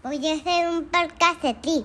[0.00, 1.84] Voy a hacer un podcast de ti.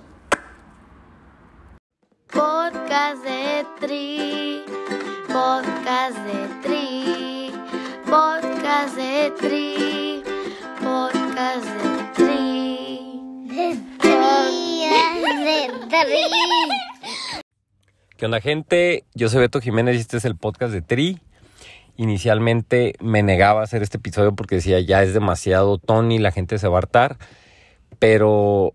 [2.31, 4.61] Podcast de Tri,
[5.27, 7.51] podcast de Tri,
[8.05, 10.23] podcast de Tri,
[10.79, 13.47] podcast de Tri.
[13.47, 14.85] De tri,
[15.43, 17.41] de tri.
[18.15, 19.05] ¿Qué onda gente?
[19.15, 21.19] Yo soy Beto Jiménez y este es el podcast de Tri.
[21.97, 26.59] Inicialmente me negaba a hacer este episodio porque decía ya es demasiado Tony, la gente
[26.59, 27.17] se va a hartar.
[28.03, 28.73] Pero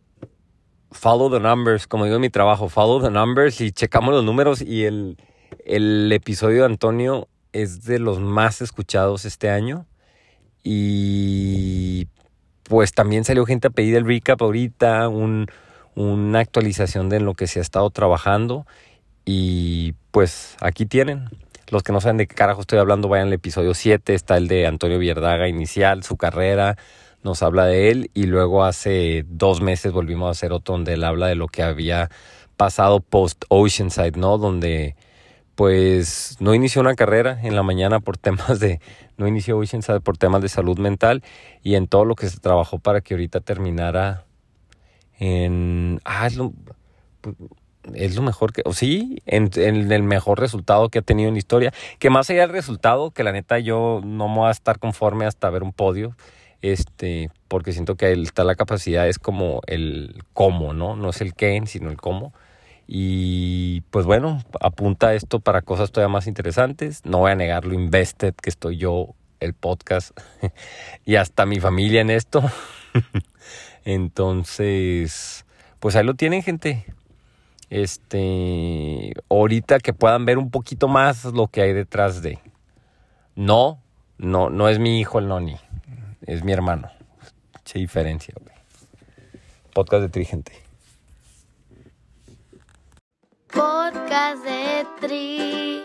[0.91, 4.63] follow the numbers, como digo en mi trabajo, follow the numbers y checamos los números
[4.63, 5.19] y el,
[5.67, 9.85] el episodio de Antonio es de los más escuchados este año.
[10.65, 12.09] Y
[12.63, 15.49] pues también salió gente a pedir el recap ahorita, un,
[15.95, 18.67] una actualización de lo que se ha estado trabajando.
[19.27, 21.29] Y pues aquí tienen.
[21.69, 24.15] Los que no saben de qué carajo estoy hablando, vayan al episodio 7.
[24.15, 26.79] Está el de Antonio Vierdaga inicial, su carrera.
[27.23, 28.11] Nos habla de él.
[28.15, 31.63] Y luego hace dos meses volvimos a hacer otro donde él habla de lo que
[31.63, 32.11] había
[32.57, 34.39] pasado post Oceanside, ¿no?
[34.39, 34.97] Donde
[35.55, 38.81] pues no inició una carrera en la mañana por temas de,
[39.17, 41.25] no inició Oceanside por temas de salud mental
[41.63, 44.25] y en todo lo que se trabajó para que ahorita terminara
[45.19, 46.53] en, ah, es lo,
[47.95, 51.39] es lo mejor que, sí, en, en, el mejor resultado que ha tenido en la
[51.39, 54.79] historia, que más allá del resultado, que la neta yo no me voy a estar
[54.79, 56.15] conforme hasta ver un podio,
[56.63, 60.97] este, porque siento que ahí está la capacidad, es como el cómo, ¿no?
[60.97, 62.33] No es el qué, sino el cómo.
[62.87, 67.05] Y pues bueno, apunta esto para cosas todavía más interesantes.
[67.05, 70.19] No voy a negar lo invested que estoy yo, el podcast
[71.05, 72.43] y hasta mi familia en esto.
[73.85, 75.45] Entonces,
[75.81, 76.87] pues ahí lo tienen, gente.
[77.71, 82.39] Este, ahorita que puedan ver un poquito más lo que hay detrás de.
[83.37, 83.81] No,
[84.17, 85.57] no, no es mi hijo el Noni,
[86.29, 86.91] es mi hermano.
[87.65, 88.55] Qué diferencia, güey.
[89.73, 90.53] Podcast de Trigente.
[93.51, 95.83] Podcast de Tri,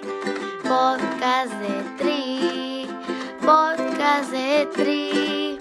[0.63, 2.87] podcast de Tri,
[3.39, 5.59] podcast de Tri,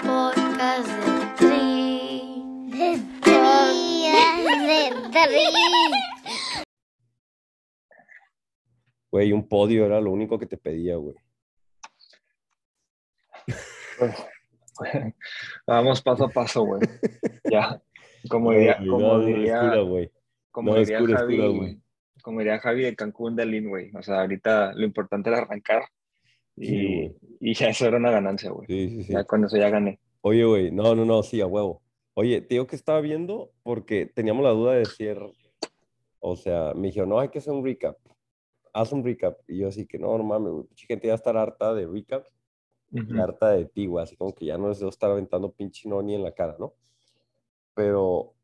[0.00, 2.68] podcast de Tri.
[2.70, 4.10] De tri,
[5.10, 6.64] de tri.
[9.10, 11.16] Güey, un podio era lo único que te pedía, güey.
[15.66, 16.80] Vamos paso a paso, güey.
[17.50, 17.80] Ya.
[18.28, 19.72] Como diría, como diría,
[20.50, 21.80] como No, diría Javi,
[22.22, 23.90] como diría Javi de Cancún de Lin, güey.
[23.94, 25.84] O sea, ahorita lo importante era arrancar
[26.56, 28.66] y, Sí, y ya eso era una ganancia, güey.
[28.66, 29.12] Sí, sí, sí.
[29.12, 29.98] Ya con eso ya gané.
[30.20, 31.82] Oye, güey, no, no, no, sí, a huevo.
[32.14, 35.16] Oye, te digo que estaba viendo porque teníamos la duda de decir,
[36.18, 37.96] o sea, me dijeron, no, hay que hacer un recap.
[38.74, 39.38] Haz un recap.
[39.48, 42.30] Y yo así que, no, no mames, güey, gente ya estar harta de recaps,
[42.92, 45.88] y harta de ti, güey, así como que ya no les debo estar aventando pinche
[45.88, 46.74] noni en la cara, ¿no?
[47.74, 48.34] Pero,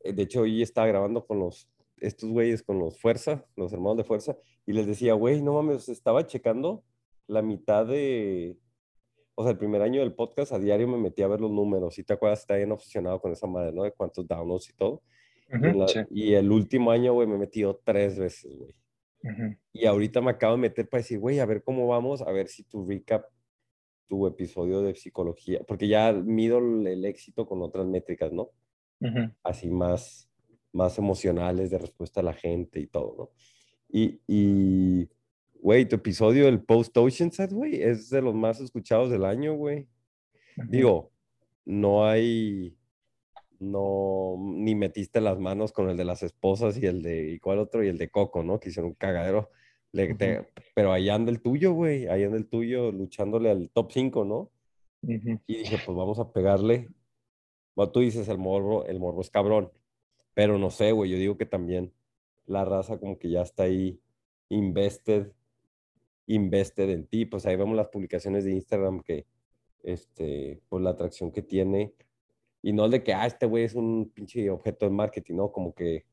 [0.00, 1.68] eh, de hecho, hoy estaba grabando con los,
[1.98, 4.36] estos güeyes, con los Fuerza, los hermanos de Fuerza,
[4.66, 6.82] y les decía, güey, no mames, estaba checando
[7.28, 8.58] la mitad de,
[9.34, 11.94] o sea, el primer año del podcast a diario me metí a ver los números.
[11.94, 12.40] ¿Sí te acuerdas?
[12.40, 13.84] Estaba bien obsesionado con esa madre, ¿no?
[13.84, 15.02] De cuántos downloads y todo.
[15.48, 16.00] Y, la- Sí.
[16.10, 18.74] y el último año, güey, me he metido tres veces, güey.
[19.24, 19.56] Ujú.
[19.72, 22.48] Y ahorita me acabo de meter para decir, güey, a ver cómo vamos, a ver
[22.48, 23.24] si tu recap,
[24.12, 28.50] tu episodio de psicología, porque ya mido el, éxito con otras métricas, ¿no?
[29.00, 29.32] Ujú.
[29.42, 30.28] Así más,
[30.70, 33.30] más emocionales de respuesta a la gente y todo, ¿no?
[33.88, 35.08] Y, y,
[35.54, 39.88] güey, tu episodio del Post Oceanside, güey, es de los más escuchados del año, güey.
[40.68, 41.10] Digo,
[41.64, 42.76] no hay,
[43.60, 47.60] no, ni metiste las manos con el de las esposas y el de, ¿y cuál
[47.60, 47.82] otro?
[47.82, 48.60] Y el de Coco, ¿no?
[48.60, 49.48] Que hicieron un cagadero.
[49.92, 53.92] Le- te- pero ahí anda el tuyo, güey, ahí anda el tuyo luchándole al top
[53.92, 54.50] 5, ¿no?
[55.46, 56.88] Y dije, pues vamos a pegarle.
[57.74, 59.70] Bueno, tú dices, el morbo, el morbo es cabrón,
[60.34, 61.92] pero no sé, güey, yo digo que también
[62.46, 64.00] la raza como que ya está ahí
[64.48, 65.32] invested,
[66.26, 67.24] invested en ti.
[67.26, 69.26] Pues ahí vemos las publicaciones de Instagram que,
[69.82, 71.92] este, pues la atracción que tiene.
[72.62, 75.50] Y no es de que, ah, este güey es un pinche objeto de marketing, ¿no?
[75.52, 76.04] Como que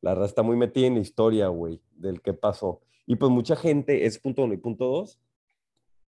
[0.00, 2.80] la raza está muy metida en la historia, güey, del qué pasó.
[3.10, 5.18] Y pues mucha gente, es punto uno y punto dos,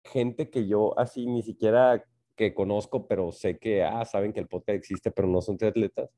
[0.05, 2.05] gente que yo así ni siquiera
[2.37, 6.09] que conozco, pero sé que, ah, saben que el podcast existe, pero no son triatletas.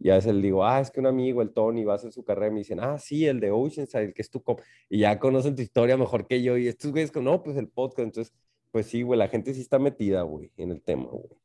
[0.00, 2.10] Y a veces le digo, ah, es que un amigo, el Tony, va a hacer
[2.10, 4.58] su carrera, y me dicen, ah, sí, el de Oceanside, el que es tu comp.
[4.88, 6.56] Y ya conocen tu historia mejor que yo.
[6.56, 8.06] Y estos güeyes, no, pues el podcast.
[8.06, 8.34] Entonces,
[8.72, 11.38] pues sí, güey, la gente sí está metida, güey, en el tema, güey.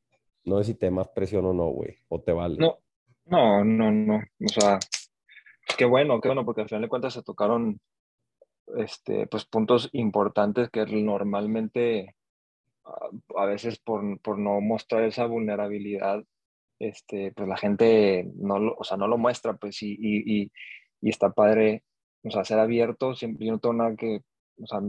[0.45, 2.57] No sé si te más presión o no, güey, o te vale.
[2.57, 2.79] No,
[3.25, 4.15] no, no, no.
[4.15, 4.79] O sea,
[5.77, 7.79] qué bueno, qué bueno, porque al final de cuentas se tocaron
[8.77, 12.15] este, pues, puntos importantes que normalmente
[12.85, 13.09] a,
[13.41, 16.23] a veces por, por no mostrar esa vulnerabilidad
[16.83, 20.51] este, pues la gente no lo, o sea, no lo muestra, pues, y, y,
[21.01, 21.83] y, está padre,
[22.23, 24.21] o sea, ser abierto, siempre, yo no tengo nada que,
[24.61, 24.79] o sea,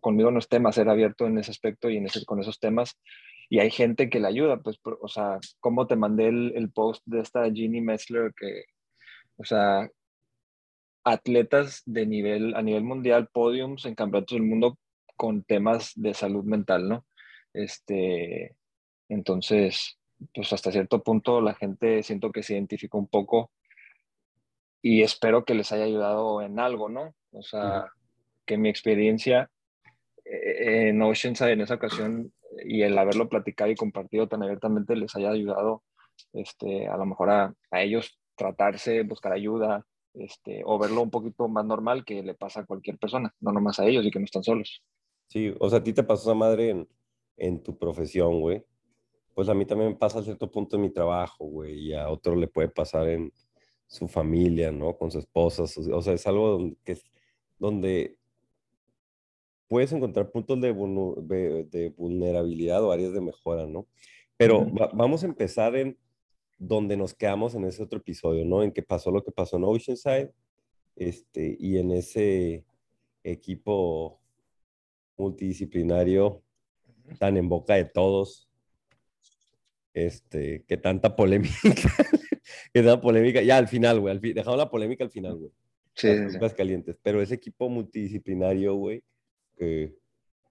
[0.00, 2.98] conmigo no es tema ser abierto en ese aspecto y en ese, con esos temas,
[3.48, 7.02] y hay gente que le ayuda, pues, o sea, como te mandé el, el post
[7.06, 8.64] de esta Ginny Messler que,
[9.36, 9.88] o sea,
[11.04, 14.78] atletas de nivel, a nivel mundial, podiums en campeonatos del mundo
[15.16, 17.06] con temas de salud mental, ¿no?
[17.52, 18.56] Este,
[19.08, 19.98] entonces,
[20.34, 23.52] pues hasta cierto punto la gente siento que se identifica un poco
[24.82, 27.14] y espero que les haya ayudado en algo, ¿no?
[27.32, 27.86] O sea,
[28.46, 29.50] que mi experiencia
[30.24, 32.32] eh, en Oceanside en esa ocasión
[32.64, 35.82] y el haberlo platicado y compartido tan abiertamente les haya ayudado
[36.32, 39.84] este, a lo mejor a, a ellos tratarse, buscar ayuda,
[40.14, 43.78] este, o verlo un poquito más normal que le pasa a cualquier persona, no nomás
[43.80, 44.82] a ellos y que no están solos.
[45.28, 46.88] Sí, o sea, a ti te pasó esa madre en,
[47.36, 48.64] en tu profesión, güey.
[49.34, 52.08] Pues a mí también me pasa a cierto punto en mi trabajo, güey, y a
[52.08, 53.32] otro le puede pasar en
[53.86, 54.96] su familia, ¿no?
[54.96, 55.64] Con su esposa.
[55.64, 56.96] O sea, es algo donde, que,
[57.58, 58.16] donde
[59.68, 60.72] puedes encontrar puntos de,
[61.70, 63.86] de, vulnerabilidad o áreas de mejora, ¿no?
[64.36, 65.98] Pero vamos a empezar en
[66.66, 68.62] donde nos quedamos en ese otro episodio, ¿no?
[68.62, 70.32] En que pasó lo que pasó en Oceanside
[70.96, 72.64] este, y en ese
[73.22, 74.20] equipo
[75.16, 76.42] multidisciplinario
[77.18, 78.48] tan en boca de todos,
[79.92, 81.54] este, que tanta polémica,
[82.72, 85.52] que tanta polémica, ya al final, güey, dejamos la polémica al final, güey.
[85.94, 86.08] Sí,
[86.40, 89.04] Las calientes, pero ese equipo multidisciplinario, güey,
[89.56, 89.94] que,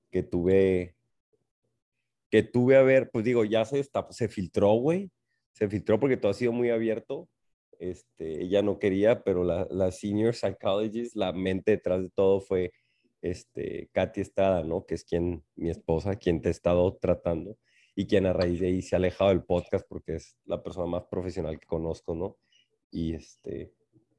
[0.10, 0.95] que tuve,
[2.30, 5.12] que tuve a ver, pues digo, ya se, se filtró, güey,
[5.53, 7.29] se filtró porque todo ha sido muy abierto.
[7.79, 12.71] Este, ella no quería, pero la, la senior psychologist, la mente detrás de todo fue
[13.21, 14.85] este, Katy Estrada, ¿no?
[14.85, 17.57] Que es quien, mi esposa, quien te he estado tratando
[17.95, 20.88] y quien a raíz de ahí se ha alejado del podcast porque es la persona
[20.88, 22.38] más profesional que conozco, ¿no?
[22.91, 23.73] Y este,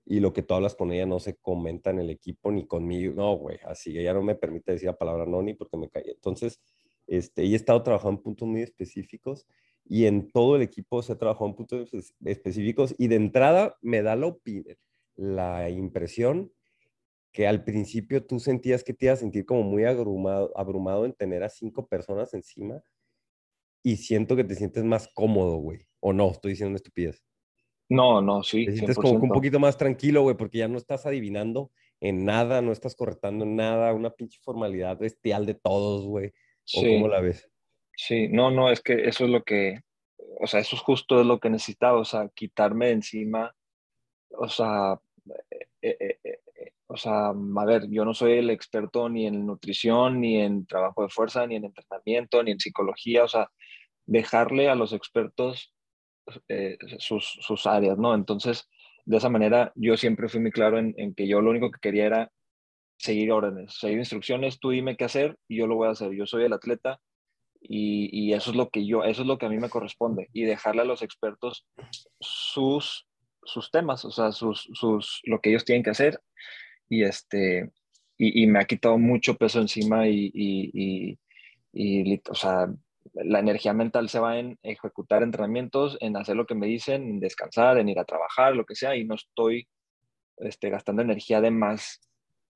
[0.07, 3.15] y lo que tú hablas con ella no se comenta en el equipo ni conmigo,
[3.15, 6.11] no, güey, así ella no me permite decir la palabra no ni porque me cae.
[6.11, 6.61] Entonces,
[7.07, 9.47] este, ella he estado trabajando en puntos muy específicos
[9.85, 11.91] y en todo el equipo se trabajó en puntos
[12.25, 14.35] específicos y de entrada me da la,
[15.17, 16.53] la impresión
[17.33, 21.13] que al principio tú sentías que te ibas a sentir como muy abrumado, abrumado en
[21.13, 22.83] tener a cinco personas encima
[23.83, 25.87] y siento que te sientes más cómodo, güey.
[26.01, 26.31] ¿O no?
[26.31, 27.23] Estoy diciendo una estupidez.
[27.89, 28.65] No, no, sí.
[28.65, 31.71] Te sientes como un poquito más tranquilo, güey, porque ya no estás adivinando
[32.01, 36.33] en nada, no estás correctando en nada, una pinche formalidad bestial de todos, güey.
[36.75, 37.51] ¿O cómo la ves?
[37.97, 39.81] Sí, no, no, es que eso es lo que,
[40.41, 43.55] o sea, eso es justo lo que necesitaba, o sea, quitarme de encima,
[44.31, 45.01] o sea,
[45.83, 50.21] eh, eh, eh, o sea, a ver, yo no soy el experto ni en nutrición,
[50.21, 53.51] ni en trabajo de fuerza, ni en entrenamiento, ni en psicología, o sea,
[54.07, 55.73] dejarle a los expertos
[56.99, 58.15] sus, sus, áreas, ¿no?
[58.15, 58.69] Entonces,
[59.05, 61.81] de esa manera, yo siempre fui muy claro en, en, que yo lo único que
[61.81, 62.33] quería era
[62.99, 66.13] seguir órdenes, seguir instrucciones, tú dime qué hacer y yo lo voy a hacer.
[66.13, 67.01] Yo soy el atleta,
[67.67, 70.45] y, eso es lo que yo, eso es lo que a mí me corresponde y
[70.45, 71.67] dejarle a los expertos
[72.21, 73.07] sus,
[73.43, 76.21] sus temas, o sea, sus, sus, lo que ellos tienen que hacer
[76.89, 77.71] y este,
[78.19, 81.19] y, me ha quitado mucho peso encima y, y,
[81.73, 82.69] y, o sea,
[83.15, 87.21] la energía mental se va en ejecutar entrenamientos, en hacer lo que me dicen, en
[87.21, 89.69] descansar, en ir a trabajar, lo que sea, y no estoy
[90.39, 92.01] este, gastando energía de más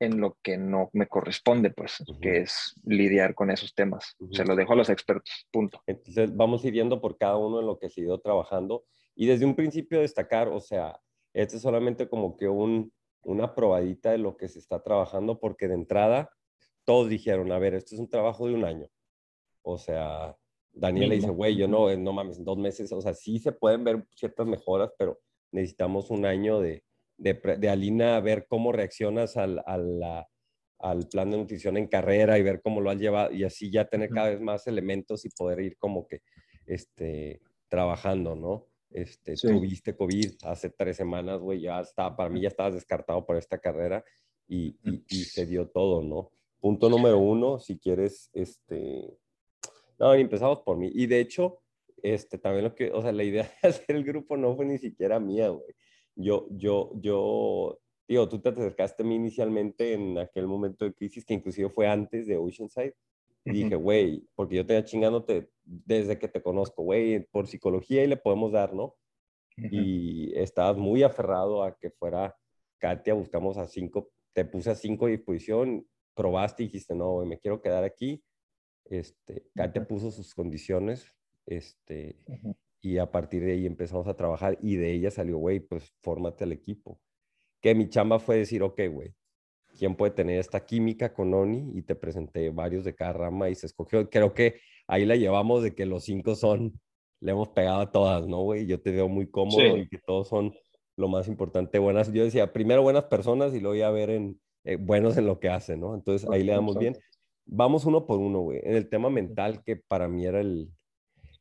[0.00, 4.16] en lo que no me corresponde, pues, que es lidiar con esos temas.
[4.32, 5.82] Se lo dejo a los expertos, punto.
[5.86, 8.84] Entonces, vamos a ir viendo por cada uno en lo que se ha ido trabajando
[9.14, 11.00] y desde un principio destacar, o sea,
[11.34, 15.66] este es solamente como que un, una probadita de lo que se está trabajando, porque
[15.66, 16.30] de entrada
[16.84, 18.86] todos dijeron, a ver, esto es un trabajo de un año.
[19.62, 20.36] O sea,
[20.72, 23.84] Daniel le dice, güey, yo no, no mames, dos meses, o sea, sí se pueden
[23.84, 25.18] ver ciertas mejoras, pero
[25.50, 26.84] necesitamos un año de,
[27.18, 30.26] de, de Alina, ver cómo reaccionas al, al,
[30.78, 33.86] al, plan de nutrición en carrera y ver cómo lo has llevado y así ya
[33.86, 36.22] tener cada vez más elementos y poder ir como que
[36.66, 38.66] este, trabajando, ¿no?
[38.90, 43.36] Este, Tuviste COVID hace tres semanas, güey, ya estaba, para mí ya estabas descartado por
[43.36, 44.02] esta carrera
[44.46, 46.30] y, y, se dio todo, ¿no?
[46.58, 49.18] Punto número uno, si quieres, este,
[49.98, 50.90] no, empezamos por mí.
[50.94, 51.60] Y de hecho,
[52.02, 54.78] este, también lo que, o sea, la idea de hacer el grupo no fue ni
[54.78, 55.74] siquiera mía, güey
[56.18, 61.24] yo, yo, yo, digo, tú te acercaste a mí inicialmente en aquel momento de crisis
[61.24, 62.94] que inclusive fue antes de Oceanside.
[63.44, 68.08] Y dije, güey, porque yo tenía chingándote desde que te conozco, güey, por psicología y
[68.08, 68.96] le podemos dar, ¿no?
[69.56, 72.36] Y estabas muy aferrado a que fuera
[72.78, 77.28] Katia, buscamos a cinco, te puse a cinco a disposición, probaste y dijiste, no, güey,
[77.28, 78.22] me quiero quedar aquí.
[78.84, 81.14] Este, Katia puso sus condiciones,
[81.46, 82.16] este,
[82.80, 86.44] y a partir de ahí empezamos a trabajar y de ella salió, güey, pues fórmate
[86.44, 87.00] al equipo.
[87.60, 89.14] Que mi chamba fue decir, ok, güey,
[89.78, 91.72] ¿quién puede tener esta química con Oni?
[91.74, 94.08] Y te presenté varios de cada rama y se escogió.
[94.08, 96.80] Creo que ahí la llevamos de que los cinco son,
[97.20, 98.66] le hemos pegado a todas, ¿no, güey?
[98.66, 100.54] Yo te veo muy cómodo y que todos son
[100.96, 102.12] lo más importante, buenas.
[102.12, 105.48] Yo decía, primero buenas personas y luego ya ver en eh, buenos en lo que
[105.48, 105.94] hacen, ¿no?
[105.94, 106.96] Entonces ahí le damos bien.
[107.46, 108.60] Vamos uno por uno, güey.
[108.62, 110.70] En el tema mental, que para mí era el,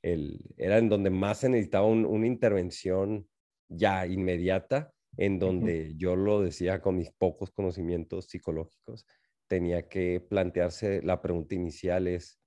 [0.02, 3.28] el era en donde más se necesitaba una intervención
[3.70, 9.06] ya inmediata, en donde yo lo decía con mis pocos conocimientos psicológicos,
[9.48, 12.40] tenía que plantearse la pregunta inicial es,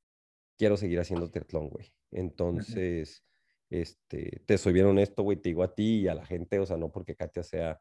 [0.57, 1.93] quiero seguir haciendo triatlón, güey.
[2.13, 3.25] Entonces,
[3.71, 6.67] este, te soy bien honesto, güey, te digo a ti y a la gente, o
[6.67, 7.81] sea, no porque Katia sea,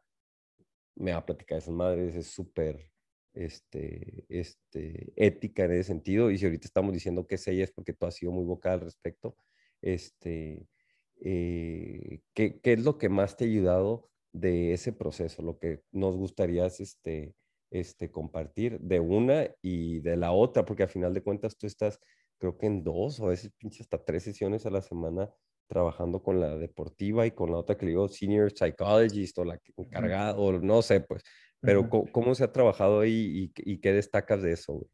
[0.95, 2.91] me va a platicar de esas madres, es súper
[3.33, 7.71] este, este, ética en ese sentido, y si ahorita estamos diciendo que es ella es
[7.71, 9.35] porque tú has sido muy vocal al respecto,
[9.81, 10.67] este,
[11.21, 15.41] eh, ¿qué, ¿qué, es lo que más te ha ayudado de ese proceso?
[15.41, 17.35] Lo que nos gustaría es este,
[17.71, 21.99] este, compartir de una y de la otra, porque al final de cuentas tú estás,
[22.37, 25.29] creo que en dos o a veces pinche hasta tres sesiones a la semana
[25.67, 29.59] trabajando con la deportiva y con la otra que le digo senior psychologist o la
[29.77, 31.21] encargada, o no sé, pues,
[31.61, 34.87] pero ¿cómo, se ha trabajado ahí y, qué destacas de eso?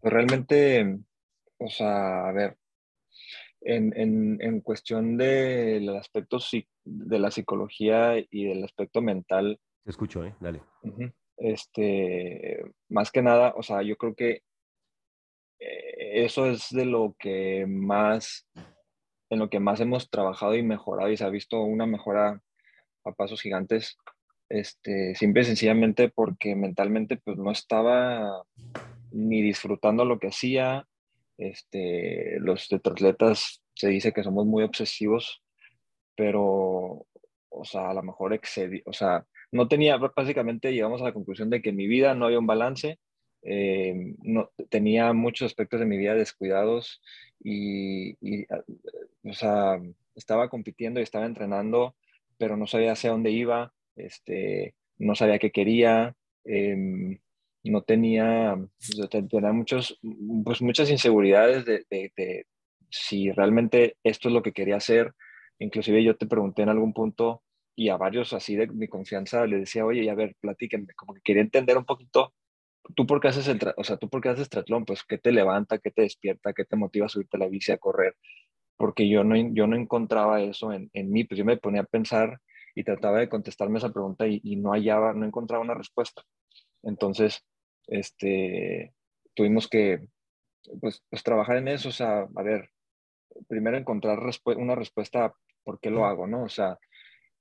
[0.00, 0.98] Pues realmente,
[1.58, 2.56] o sea, a ver,
[3.60, 6.38] en, en, en cuestión del aspecto
[6.84, 9.58] de la psicología y del aspecto mental.
[9.84, 10.34] Te escucho, ¿eh?
[10.40, 10.62] Dale.
[11.36, 14.42] Este, más que nada, o sea, yo creo que
[15.60, 18.46] eh, eso es de lo que más
[19.30, 22.40] en lo que más hemos trabajado y mejorado y se ha visto una mejora
[23.04, 23.98] a pasos gigantes,
[24.48, 28.44] este, simple y sencillamente porque mentalmente pues no estaba
[29.10, 30.86] ni disfrutando lo que hacía.
[31.38, 35.42] Este, los atletas se dice que somos muy obsesivos,
[36.16, 37.06] pero,
[37.48, 41.48] o sea, a lo mejor excedí, o sea, no tenía, básicamente llegamos a la conclusión
[41.48, 42.98] de que en mi vida no había un balance,
[43.42, 47.00] eh, no, tenía muchos aspectos de mi vida descuidados
[47.42, 48.16] y,
[48.52, 48.62] ah,
[49.22, 49.80] o sea,
[50.16, 51.94] estaba compitiendo y estaba entrenando,
[52.36, 57.18] pero no sabía hacia dónde iba, este, no sabía qué quería, em,
[57.68, 58.56] no tenía,
[59.10, 59.98] tenía muchos,
[60.44, 62.46] pues muchas inseguridades de, de,
[62.90, 65.14] si realmente esto es lo que quería hacer.
[65.58, 67.42] Inclusive yo te pregunté en algún punto
[67.74, 71.20] y a varios así de mi confianza les decía, oye, a ver, platíquenme, como que
[71.22, 72.32] quería entender un poquito
[72.94, 75.32] tú por qué haces el, o sea, tú por qué haces triatlón, pues qué te
[75.32, 78.16] levanta, qué te despierta, qué te motiva a subirte a la bici a correr,
[78.76, 81.84] porque yo no, yo no encontraba eso en, en mí, pues yo me ponía a
[81.84, 82.40] pensar
[82.74, 86.22] y trataba de contestarme esa pregunta y, y, no hallaba, no encontraba una respuesta.
[86.82, 87.44] Entonces,
[87.88, 88.94] este,
[89.34, 90.06] tuvimos que,
[90.80, 92.70] pues, pues trabajar en eso, o sea, a ver,
[93.48, 94.18] primero encontrar
[94.56, 96.44] una respuesta a por qué lo hago, ¿no?
[96.44, 96.78] O sea,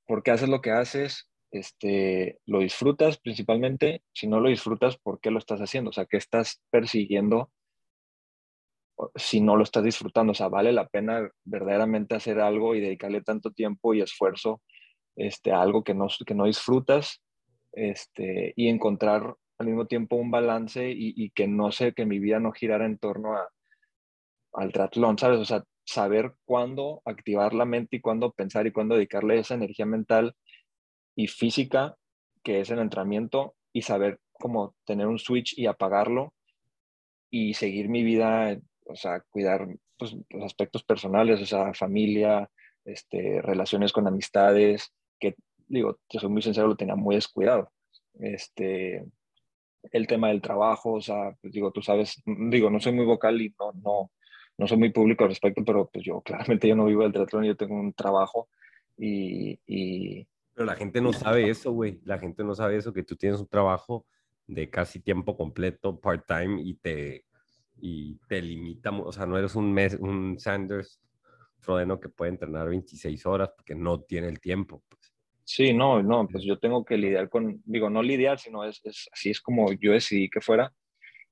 [0.06, 4.04] por qué haces lo que haces, este, lo disfrutas principalmente.
[4.13, 5.89] Si no lo disfrutas, ¿por qué lo estás haciendo?
[5.89, 7.51] O sea, ¿qué estás persiguiendo
[9.16, 10.32] si no lo estás disfrutando?
[10.32, 14.62] O sea, ¿vale la pena verdaderamente hacer algo y dedicarle tanto tiempo y esfuerzo
[15.16, 17.22] este, a algo que no, que no disfrutas
[17.74, 22.39] este, y encontrar al mismo tiempo un balance y, que no sé, que mi vida
[22.39, 23.49] no girara en torno a,
[24.53, 25.39] al triatlón, ¿sabes?
[25.39, 29.85] O sea, saber cuándo activar la mente y cuándo pensar y cuándo dedicarle esa energía
[29.85, 30.35] mental
[31.15, 31.95] y física,
[32.43, 36.33] que es el entrenamiento, y saber cómo tener un switch y apagarlo
[37.29, 42.49] y seguir mi vida, o sea, cuidar pues, los aspectos personales, o sea, familia,
[42.85, 45.35] este, relaciones con amistades, que
[45.67, 47.71] digo, te soy muy sincero, lo tenía muy descuidado.
[48.19, 49.05] Este,
[49.91, 53.41] el tema del trabajo, o sea, pues digo, tú sabes, digo, no soy muy vocal
[53.41, 54.12] y no, no,
[54.58, 57.46] no soy muy público al respecto, pero pues yo claramente yo no vivo del triatlón,
[57.46, 58.50] yo tengo un trabajo
[58.98, 60.27] y, y,
[60.58, 62.01] pero la gente no sabe eso, güey.
[62.03, 64.08] La gente no sabe eso, que tú tienes un trabajo
[64.48, 67.25] de casi tiempo completo, part-time, y te,
[67.75, 71.00] y te limita, o sea, no eres un, mes, un Sanders
[71.60, 74.82] Frodeno que puede entrenar 26 horas porque no tiene el tiempo.
[75.50, 79.08] Sí, no, no, pues yo tengo que lidiar con, digo, no lidiar, sino es, es
[79.13, 80.74] así es como yo decidí que fuera.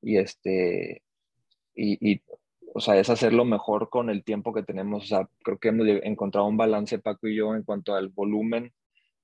[0.01, 1.03] Y este,
[1.75, 2.21] y, y,
[2.73, 5.03] o sea, es hacerlo mejor con el tiempo que tenemos.
[5.03, 8.73] O sea, creo que hemos encontrado un balance, Paco y yo, en cuanto al volumen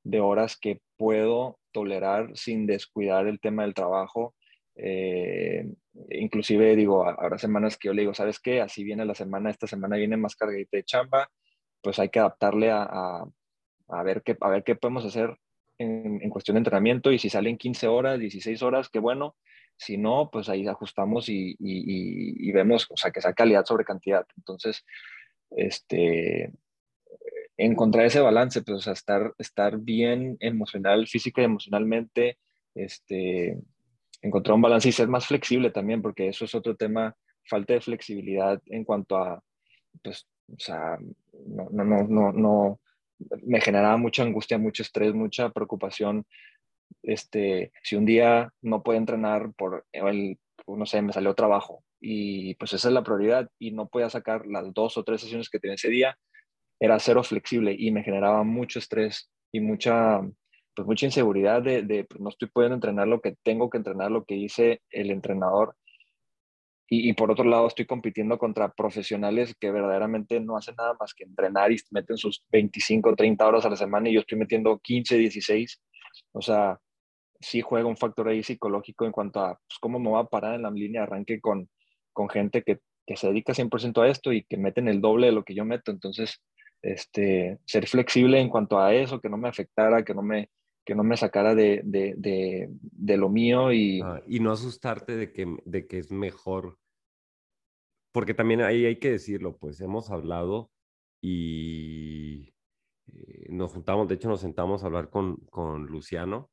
[0.03, 4.35] de horas que puedo tolerar sin descuidar el tema del trabajo.
[4.75, 5.73] Eh,
[6.09, 8.59] inclusive digo, habrá semanas que yo le digo, ¿sabes qué?
[8.59, 11.29] Así viene la semana, esta semana viene más cargadita de chamba,
[11.81, 13.25] pues hay que adaptarle a, a,
[14.03, 15.37] ver, qué, a ver qué podemos hacer
[15.77, 19.35] en, en, cuestión de entrenamiento y si salen 15 horas, 16 horas, qué bueno.
[19.77, 24.25] Si no, pues ahí ajustamos y, y, vemos, o sea, que sea calidad sobre cantidad.
[24.37, 24.85] Entonces,
[25.49, 26.53] este,
[27.57, 32.37] encontrar ese balance, pues, o sea, estar, estar bien emocional, física y emocionalmente,
[32.75, 33.57] este,
[34.21, 37.81] encontrar un balance y ser más flexible también, porque eso es otro tema, falta de
[37.81, 39.43] flexibilidad en cuanto a,
[40.03, 40.99] pues, o sea,
[41.47, 42.79] no, no, no, no
[43.43, 46.25] me generaba mucha angustia, mucho estrés, mucha preocupación.
[47.03, 50.37] Este, si un día no puedo entrenar por el,
[50.67, 54.45] no sé, me salió trabajo y pues esa es la prioridad y no podía sacar
[54.47, 56.17] las dos o tres sesiones que tenía ese día,
[56.79, 60.21] era cero flexible y me generaba mucho estrés y mucha,
[60.75, 64.11] pues mucha inseguridad de, de pues no estoy pudiendo entrenar lo que tengo que entrenar,
[64.11, 65.75] lo que dice el entrenador.
[66.93, 71.13] Y, y, por otro lado, estoy compitiendo contra profesionales que verdaderamente no hacen nada más
[71.13, 74.77] que entrenar y meten sus 25, 30 horas a la semana y yo estoy metiendo
[74.77, 75.81] 15, 16.
[76.33, 76.77] O sea,
[77.39, 80.55] sí juega un factor ahí psicológico en cuanto a pues, cómo me voy a parar
[80.55, 81.69] en la línea de arranque con,
[82.11, 85.31] con gente que, que se dedica 100% a esto y que meten el doble de
[85.31, 85.91] lo que yo meto.
[85.91, 86.41] Entonces,
[86.81, 90.49] este, ser flexible en cuanto a eso, que no me afectara, que no me,
[90.85, 94.01] que no me sacara de, de, de, de lo mío y...
[94.01, 96.77] Ah, y no asustarte de que, de que es mejor,
[98.11, 100.71] porque también ahí hay que decirlo, pues hemos hablado
[101.21, 102.53] y
[103.07, 106.51] eh, nos juntamos, de hecho nos sentamos a hablar con, con Luciano,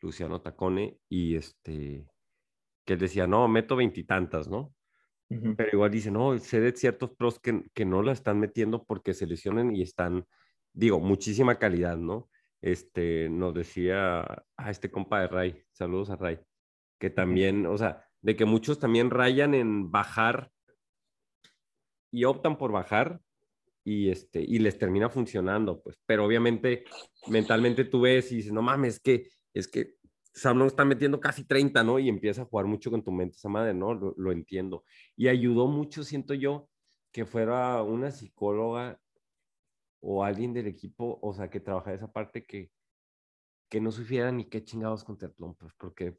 [0.00, 2.08] Luciano Tacone, y este,
[2.84, 4.74] que él decía, no, meto veintitantas, ¿no?
[5.28, 9.12] Pero igual dice, no, sé de ciertos pros que, que no la están metiendo porque
[9.12, 10.26] se lesionen y están,
[10.72, 12.30] digo, muchísima calidad, ¿no?
[12.62, 14.22] Este, nos decía
[14.56, 16.38] a este compa de Ray, saludos a Ray,
[16.98, 20.50] que también, o sea, de que muchos también rayan en bajar
[22.10, 23.20] y optan por bajar
[23.84, 26.84] y, este, y les termina funcionando, pues, pero obviamente
[27.28, 29.98] mentalmente tú ves y dices, no mames, que, es que
[30.38, 31.98] Sam está metiendo casi 30, ¿no?
[31.98, 33.94] Y empieza a jugar mucho con tu mente, esa madre, ¿no?
[33.94, 34.84] Lo, entiendo.
[35.16, 36.68] Y ayudó mucho, siento yo,
[37.12, 39.00] que fuera una psicóloga
[40.00, 42.70] o alguien del equipo, o sea, que trabajara esa parte que,
[43.68, 46.16] que no supiera ni qué chingados con Teatlón, pues, porque,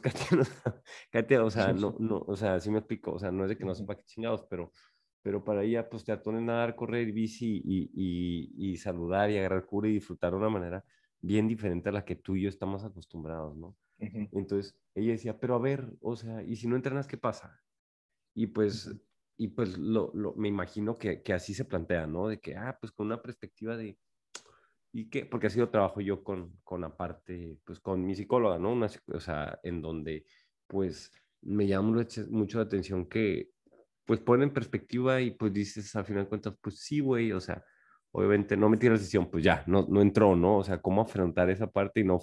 [0.00, 0.14] pues,
[1.10, 3.56] Katia, o sea, no, no, o sea, sí me explico, o sea, no es de
[3.58, 4.72] que no sepa qué chingados, pero,
[5.22, 9.66] pero para ella, pues, Teatlón es nadar, correr, bici y, y, y saludar y agarrar
[9.66, 10.84] cura y disfrutar de una manera
[11.20, 13.76] bien diferente a la que tú y yo estamos acostumbrados, ¿no?
[13.98, 14.28] Uh -huh.
[14.32, 17.60] Entonces, ella decía, pero a ver, o sea, ¿y si no entrenas, qué pasa?
[18.34, 19.02] Y pues, uh -huh.
[19.38, 22.28] y pues lo, lo, me imagino que, que, así se plantea, ¿no?
[22.28, 23.98] De que, ah, pues con una perspectiva de,
[24.92, 25.26] ¿y qué?
[25.26, 28.72] Porque ha sido trabajo yo con, con la parte, pues con mi psicóloga, ¿no?
[28.72, 30.24] Una, o sea, en donde,
[30.66, 31.10] pues,
[31.42, 33.50] me llama mucho, la atención que,
[34.04, 37.40] pues, pone en perspectiva y pues dices, al final de cuentas, pues sí, güey, o
[37.40, 37.64] sea,
[38.12, 40.58] obviamente no metí la decisión, pues ya, no, no entró, ¿no?
[40.58, 42.20] O sea, cómo afrontar esa parte y no,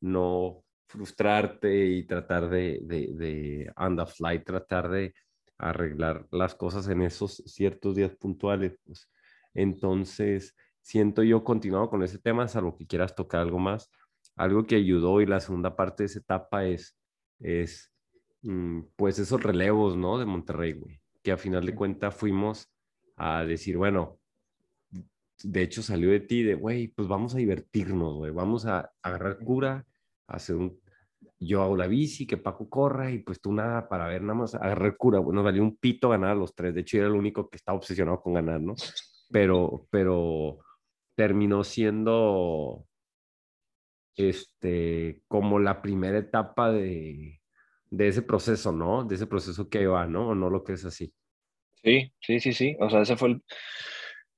[0.00, 5.14] no frustrarte y tratar de, de, de the fly, tratar de
[5.58, 8.78] arreglar las cosas en esos ciertos días puntuales.
[8.84, 9.10] Pues.
[9.54, 10.54] Entonces,
[10.88, 13.90] siento yo continuado con ese tema, salvo que quieras tocar algo más.
[14.36, 16.96] Algo que ayudó y la segunda parte de esa etapa es,
[17.40, 17.92] es
[18.40, 20.18] mm, pues esos relevos, ¿no?
[20.18, 20.98] De Monterrey, güey.
[21.22, 22.72] Que a final de cuentas fuimos
[23.16, 24.18] a decir, bueno,
[25.42, 29.38] de hecho salió de ti de, güey, pues vamos a divertirnos, güey, vamos a agarrar
[29.40, 29.84] cura,
[30.26, 30.80] a hacer un,
[31.38, 34.54] yo hago la bici, que Paco corra y pues tú nada para ver, nada más
[34.54, 37.50] agarrar cura, bueno, valió un pito ganar a los tres, de hecho era el único
[37.50, 38.74] que estaba obsesionado con ganar, ¿no?
[39.30, 40.58] Pero, pero
[41.18, 42.86] terminó siendo,
[44.14, 47.40] este, como la primera etapa de,
[47.90, 49.02] de ese proceso, ¿no?
[49.02, 50.28] De ese proceso que va, ¿no?
[50.28, 51.12] ¿O no lo que es así?
[51.82, 53.42] Sí, sí, sí, sí, o sea, ese fue el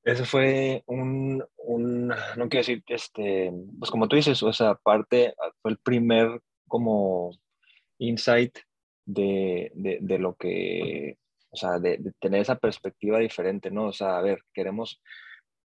[0.04, 5.34] ese fue un, un, no quiero decir, este, pues como tú dices, o sea, aparte
[5.60, 7.36] fue el primer como
[7.98, 8.56] insight
[9.04, 11.18] de, de, de lo que,
[11.50, 13.88] o sea, de, de, tener esa perspectiva diferente, ¿no?
[13.88, 15.02] O sea, a ver, queremos,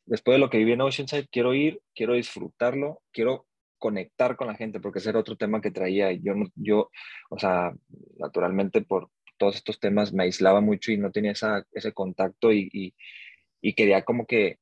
[0.09, 3.47] después de lo que viví en Oceanside, quiero ir, quiero disfrutarlo, quiero
[3.79, 6.13] conectar con la gente, porque ese era otro tema que traía.
[6.13, 6.91] Yo, yo
[7.31, 7.73] o sea,
[8.17, 12.95] naturalmente por todos estos temas me aislaba mucho y no tenía esa, ese contacto y,
[13.77, 14.59] quería como que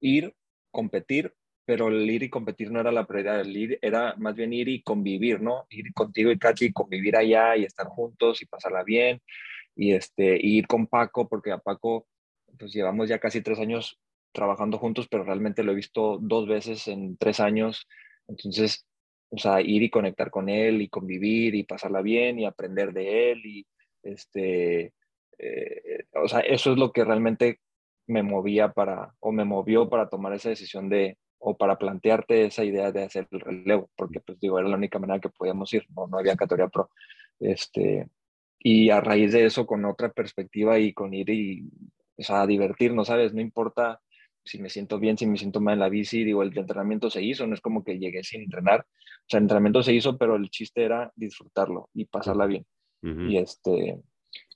[0.00, 0.34] ir,
[0.70, 4.52] competir, pero el ir y competir no era la prioridad, el ir era más bien
[4.52, 5.66] ir y convivir, ¿no?
[5.70, 9.20] Ir contigo y Katy convivir allá y estar juntos y pasarla bien
[9.74, 12.06] y este, y ir con Paco, porque a Paco
[12.58, 13.98] pues llevamos ya casi tres años
[14.36, 17.88] trabajando juntos, pero realmente lo he visto dos veces en tres años,
[18.28, 18.86] entonces,
[19.30, 23.32] o sea, ir y conectar con él y convivir y pasarla bien y aprender de
[23.32, 23.66] él y
[24.02, 24.92] este,
[25.38, 27.60] eh, o sea, eso es lo que realmente
[28.06, 32.62] me movía para, o me movió para tomar esa decisión de, o para plantearte esa
[32.62, 35.86] idea de hacer el relevo, porque pues digo, era la única manera que podíamos ir,
[35.96, 36.90] no, no había categoría pro.
[37.40, 38.06] Este,
[38.58, 41.70] y a raíz de eso, con otra perspectiva y con ir y
[42.18, 43.34] o sea, divertirnos, ¿sabes?
[43.34, 44.00] No importa
[44.46, 47.22] si me siento bien, si me siento mal en la bici, digo, el entrenamiento se
[47.22, 50.36] hizo, no es como que llegué sin entrenar, o sea, el entrenamiento se hizo, pero
[50.36, 52.64] el chiste era disfrutarlo y pasarla bien.
[53.02, 54.00] Y este,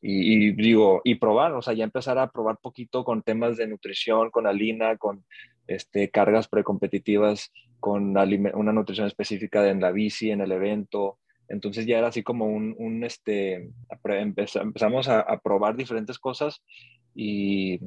[0.00, 4.30] y, digo, y probar, o sea, ya empezar a probar poquito con temas de nutrición,
[4.30, 5.24] con alina, con
[5.66, 11.18] este, cargas precompetitivas, con una nutrición específica en la bici, en el evento.
[11.48, 13.70] Entonces ya era así como un, un este,
[14.04, 16.62] empezamos a, a, probar diferentes cosas
[17.14, 17.78] y,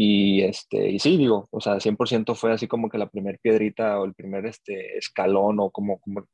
[0.00, 3.98] y, este, y sí, digo, o sea, 100% fue así como que la primer piedrita
[3.98, 6.24] o el primer este, escalón o como, como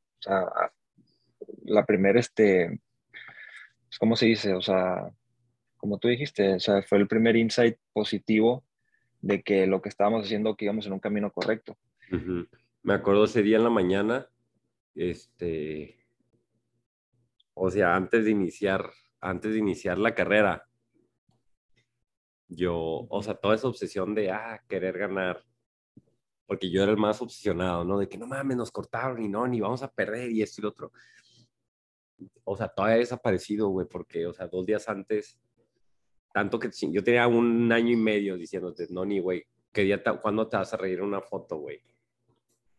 [1.63, 2.79] la primer, este,
[3.87, 4.53] pues, ¿cómo se dice?
[4.53, 5.09] O sea,
[5.77, 8.63] como tú dijiste, o sea, fue el primer insight positivo
[9.21, 11.75] de que lo que estábamos haciendo, que íbamos en un camino correcto.
[12.83, 14.29] Me acuerdo ese día en la mañana,
[14.93, 16.05] este,
[17.55, 20.67] o sea, antes de iniciar, antes de iniciar la carrera,
[22.47, 25.43] yo, o sea, toda esa obsesión de, ah, querer ganar,
[26.45, 27.99] porque yo era el más obsesionado, ¿no?
[27.99, 30.63] De que no mames, nos cortaron y no, ni vamos a perder y esto y
[30.63, 30.91] lo otro.
[32.43, 35.39] O sea, todavía desaparecido, güey, porque, o sea, dos días antes,
[36.33, 40.47] tanto que yo tenía un año y medio diciéndote, no, ni, güey, ¿qué día, cuándo
[40.47, 41.81] te vas a reír una foto, güey?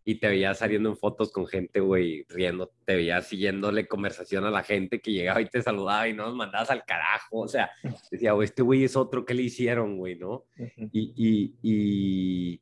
[0.08, 4.50] Y te veías saliendo en fotos con gente, güey, riendo, te veías siguiéndole conversación a
[4.52, 7.68] la gente que llegaba y te saludaba y no nos mandabas al carajo, o sea,
[8.08, 10.44] decía, güey, este güey es otro, ¿qué le hicieron, güey, no?
[10.92, 12.60] Y, y, y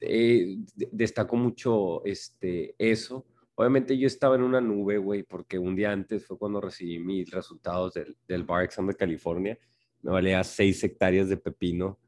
[0.00, 0.58] eh,
[0.92, 3.26] destacó mucho este, eso.
[3.56, 7.32] Obviamente yo estaba en una nube, güey, porque un día antes fue cuando recibí mis
[7.32, 9.58] resultados del, del Bar Exam de California.
[10.02, 11.98] Me valía seis hectáreas de pepino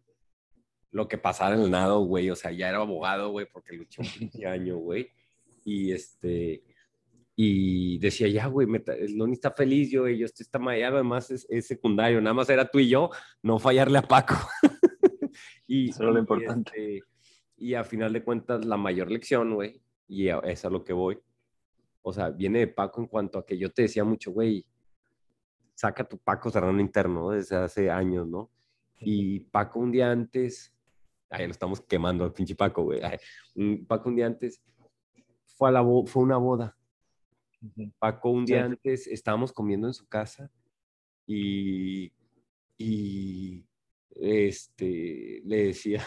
[0.90, 2.30] lo que pasara en el nado, güey.
[2.30, 5.10] O sea, ya era abogado, güey, porque luché un año, güey.
[5.64, 6.62] Y este,
[7.42, 11.46] y decía, ya, güey, el Noni está feliz, yo, yo estoy está mareado, además es,
[11.48, 13.08] es, secundario, nada más era tú y yo,
[13.42, 14.34] no fallarle a Paco.
[15.66, 16.96] y, Eso era lo importante.
[16.96, 17.08] Este,
[17.56, 20.92] y a final de cuentas, la mayor lección, güey, y a, es a lo que
[20.92, 21.18] voy,
[22.02, 24.66] o sea, viene de Paco en cuanto a que yo te decía mucho, güey,
[25.74, 28.50] saca tu Paco Serrano interno desde hace años, ¿no?
[28.98, 30.74] Y Paco un día antes
[31.30, 33.00] Ay, lo estamos quemando al pinche Paco, güey.
[33.86, 34.60] Paco un día antes
[35.46, 36.76] fue, a la fue una boda.
[37.98, 40.50] Paco un día antes estábamos comiendo en su casa
[41.26, 42.12] y,
[42.76, 43.64] y
[44.10, 46.04] este, le decía,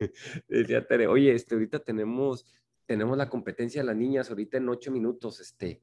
[0.48, 2.46] le decía a Tere, oye, este, ahorita tenemos,
[2.86, 5.80] tenemos la competencia de las niñas, ahorita en ocho minutos, este,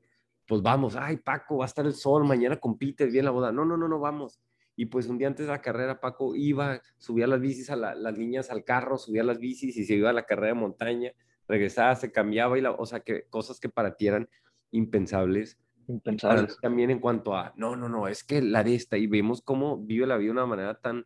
[0.48, 3.52] pues vamos, ay, Paco, va a estar el sol, mañana compites bien la boda.
[3.52, 4.40] No, no, no, no, vamos.
[4.80, 8.18] Y pues un día antes de la carrera, Paco iba, subía las bicis a las
[8.18, 11.12] niñas al carro, subía las bicis y se iba a la carrera de montaña,
[11.48, 14.30] regresaba, se cambiaba, y la, o sea, que cosas que para ti eran
[14.70, 15.58] impensables.
[15.88, 16.60] Impensables.
[16.62, 19.78] También en cuanto a, no, no, no, es que la de esta, y vemos cómo
[19.84, 21.06] vive la vida de una manera tan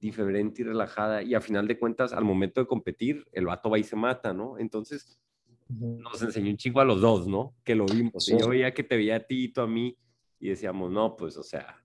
[0.00, 3.78] diferente y relajada, y a final de cuentas, al momento de competir, el vato va
[3.78, 4.58] y se mata, ¿no?
[4.58, 5.20] Entonces,
[5.68, 7.54] nos enseñó un chingo a los dos, ¿no?
[7.64, 8.30] Que lo vimos.
[8.30, 9.94] Y yo veía que te veía a ti y tú a mí,
[10.38, 11.79] y decíamos, no, pues, o sea,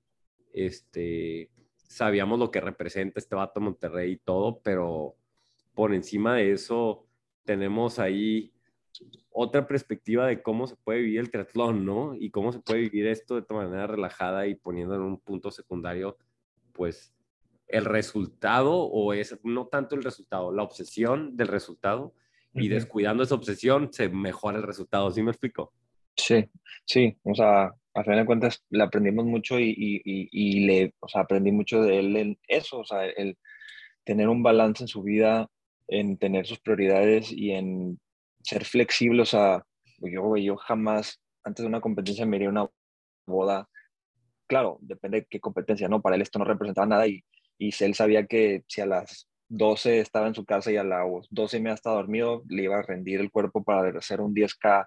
[0.55, 5.15] este, sabíamos lo que representa este vato Monterrey y todo, pero
[5.73, 7.05] por encima de eso
[7.43, 8.53] tenemos ahí
[9.29, 12.15] otra perspectiva de cómo se puede vivir el triatlón, ¿no?
[12.15, 16.17] Y cómo se puede vivir esto de manera relajada y poniendo en un punto secundario,
[16.71, 17.13] pues,
[17.67, 22.13] el resultado o es no tanto el resultado, la obsesión del resultado
[22.53, 25.73] y descuidando esa obsesión se mejora el resultado, ¿sí me explico?
[26.15, 26.49] Sí,
[26.85, 31.07] sí, o sea, a fin de cuentas le aprendimos mucho y, y, y, le, o
[31.07, 33.37] sea, aprendí mucho de él en eso, o sea, el
[34.03, 35.49] tener un balance en su vida,
[35.87, 37.99] en tener sus prioridades y en
[38.43, 39.63] ser flexible, o sea,
[39.99, 42.69] yo, yo jamás, antes de una competencia me iría a una
[43.25, 43.69] boda,
[44.47, 46.01] claro, depende de qué competencia, ¿no?
[46.01, 47.23] Para él esto no representaba nada y,
[47.57, 51.05] y él sabía que si a las 12 estaba en su casa y a las
[51.29, 54.85] 12 me estaba dormido, le iba a rendir el cuerpo para hacer un 10K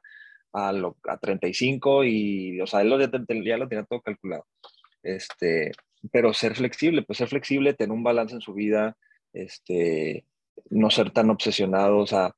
[0.52, 4.46] a, lo, a 35 y, o sea, él lo, ya lo tenía todo calculado.
[5.02, 5.72] Este,
[6.12, 8.96] pero ser flexible, pues ser flexible, tener un balance en su vida,
[9.32, 10.24] este,
[10.70, 12.34] no ser tan obsesionado, o sea,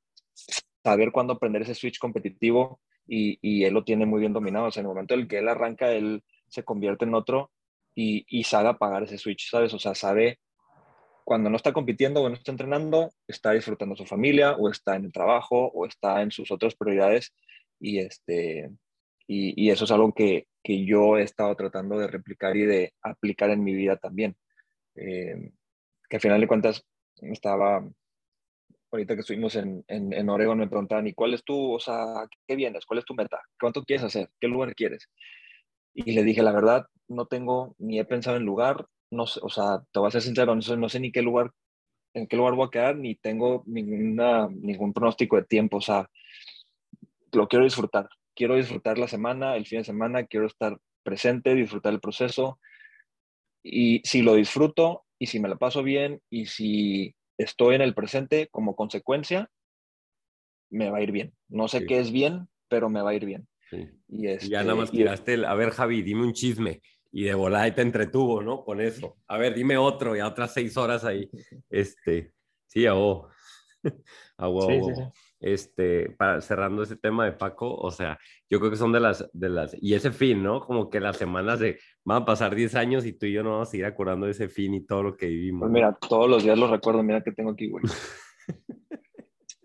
[0.83, 4.67] saber cuándo aprender ese switch competitivo y, y, él lo tiene muy bien dominado.
[4.67, 7.51] O sea, en el momento en el que él arranca, él se convierte en otro
[7.95, 9.73] y, y sabe apagar ese switch, ¿sabes?
[9.73, 10.39] O sea, sabe
[11.23, 15.05] cuando no está compitiendo o no está entrenando, está disfrutando su familia o está en
[15.05, 17.33] el trabajo o está en sus otras prioridades
[17.81, 18.71] y, este,
[19.27, 22.93] y, y eso es algo que, que, yo he estado tratando de replicar y de
[23.01, 24.37] aplicar en mi vida también.
[24.95, 25.51] Eh,
[26.07, 26.85] que al final de cuentas
[27.21, 27.83] estaba,
[28.91, 32.27] ahorita que estuvimos en, en, en, Oregon, me preguntaban, ¿y cuál es tu, o sea,
[32.47, 32.85] qué vienes?
[32.85, 33.41] ¿Cuál es tu meta?
[33.59, 34.29] ¿Cuánto quieres hacer?
[34.39, 35.09] ¿Qué lugar quieres?
[35.93, 39.49] Y le dije, la verdad, no tengo, ni he pensado en lugar, no sé, o
[39.49, 41.51] sea, te voy a ser sincero, no sé, no sé ni qué lugar,
[42.13, 46.09] en qué lugar voy a quedar, ni tengo ninguna, ningún pronóstico de tiempo, o sea,
[47.31, 48.09] lo quiero disfrutar.
[48.35, 52.59] Quiero disfrutar la semana, el fin de semana, quiero estar presente, disfrutar el proceso.
[53.63, 57.93] Y si lo disfruto y si me la paso bien y si estoy en el
[57.93, 59.49] presente como consecuencia,
[60.71, 61.33] me va a ir bien.
[61.49, 61.85] No sé Sí.
[61.87, 63.47] qué es bien, pero me va a ir bien.
[63.69, 63.89] Sí.
[64.07, 66.81] Y, Y este, ya nada más y- tiraste el, a ver Javi, dime un chisme.
[67.13, 68.63] Y de volada y te entretuvo, ¿no?
[68.63, 69.17] Con eso.
[69.27, 71.29] A ver, dime otro, ya otras seis horas ahí.
[71.69, 72.31] Este,
[72.67, 73.29] sí, a huevo.
[74.37, 75.01] A huevo, Sí, a sí.
[75.41, 79.27] Este, para, cerrando ese tema de Paco, o sea, yo creo que son de las,
[79.33, 80.61] de las, y ese fin, ¿no?
[80.61, 83.53] Como que las semanas de, van a pasar 10 años y tú y yo no
[83.53, 85.61] vamos a seguir acordando de ese fin y todo lo que vivimos.
[85.61, 87.01] Pues mira, todos los días lo recuerdo.
[87.01, 87.83] Mira que tengo aquí, güey.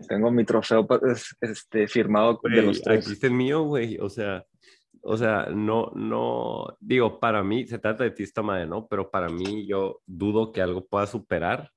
[0.08, 0.86] tengo mi trofeo
[1.40, 3.04] este, firmado de Güey, los tres.
[3.04, 4.44] aquí está el mío, güey, o sea,
[5.02, 8.86] o sea, no, no, digo, para mí, se trata de ti esta madre, ¿no?
[8.88, 11.70] Pero para mí, yo dudo que algo pueda superar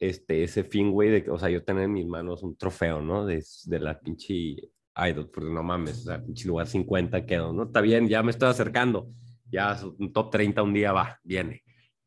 [0.00, 3.00] este, ese fin, güey, de que, o sea, yo tener en mis manos un trofeo,
[3.00, 3.26] ¿no?
[3.26, 4.56] De, de la pinche
[4.96, 7.64] Idol, porque no mames, o sea, pinche lugar 50 quedó, ¿no?
[7.64, 9.08] Está bien, ya me estoy acercando,
[9.50, 11.62] ya un top 30 un día va, viene,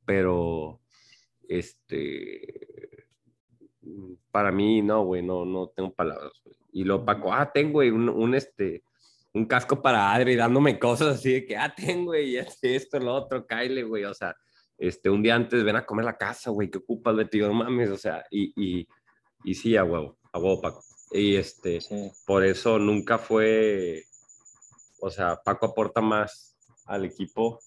[0.06, 0.82] pero,
[1.48, 3.06] este,
[4.32, 6.56] para mí, no, güey, no, no tengo palabras, güey.
[6.74, 8.84] Y lo Paco, ah, tengo, güey, un, un, este,
[9.34, 13.14] un casco para Adri dándome cosas así de que, ah, tengo, güey, este, esto, lo
[13.14, 14.36] otro, Kyle, güey, o sea,
[14.82, 17.92] este, un día antes ven a comer la casa, güey, ¿qué ocupas, yo, no mames,
[17.92, 18.88] o sea, y, y,
[19.44, 20.84] y sí, a huevo, a huevo, Paco.
[21.12, 22.12] Y este, Sí.
[22.26, 24.06] por eso nunca fue,
[25.00, 27.60] o sea, Paco aporta más al equipo,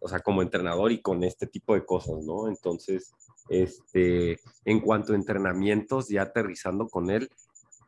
[0.00, 2.46] o sea, como entrenador y con este tipo de cosas, ¿no?
[2.48, 3.14] Entonces,
[3.48, 7.30] este, en cuanto a entrenamientos, ya aterrizando con él,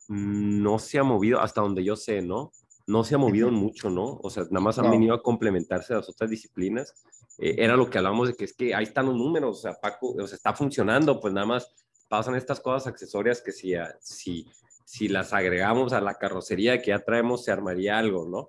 [0.09, 2.53] no se ha movido, hasta donde yo sé, ¿no?
[2.87, 4.19] No se ha movido mucho, ¿no?
[4.23, 4.91] O sea, nada más han No.
[4.93, 6.95] venido a complementarse a las otras disciplinas.
[7.39, 9.75] Eh, era lo que hablábamos de que es que ahí están los números, o sea,
[9.75, 11.75] Paco, o sea, está funcionando, pues nada más
[12.09, 14.47] pasan estas cosas accesorias que si, a- si,
[14.85, 18.49] si las agregamos a la carrocería que ya traemos, se armaría algo, ¿no?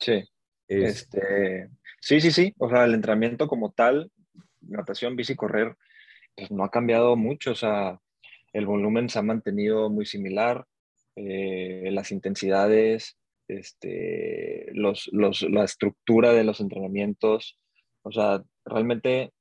[0.00, 0.24] Sí.
[0.68, 2.54] Es- Este, sí, sí, sí.
[2.58, 4.10] O sea, el entrenamiento como tal,
[4.60, 5.76] natación, bici, correr,
[6.34, 7.52] pues no ha cambiado mucho.
[7.52, 8.00] O sea,
[8.52, 10.66] el volumen se ha mantenido muy similar.
[11.18, 13.16] eh, las intensidades,
[13.48, 17.58] este, los, los, la estructura de los entrenamientos.
[18.02, 19.32] O sea, realmente,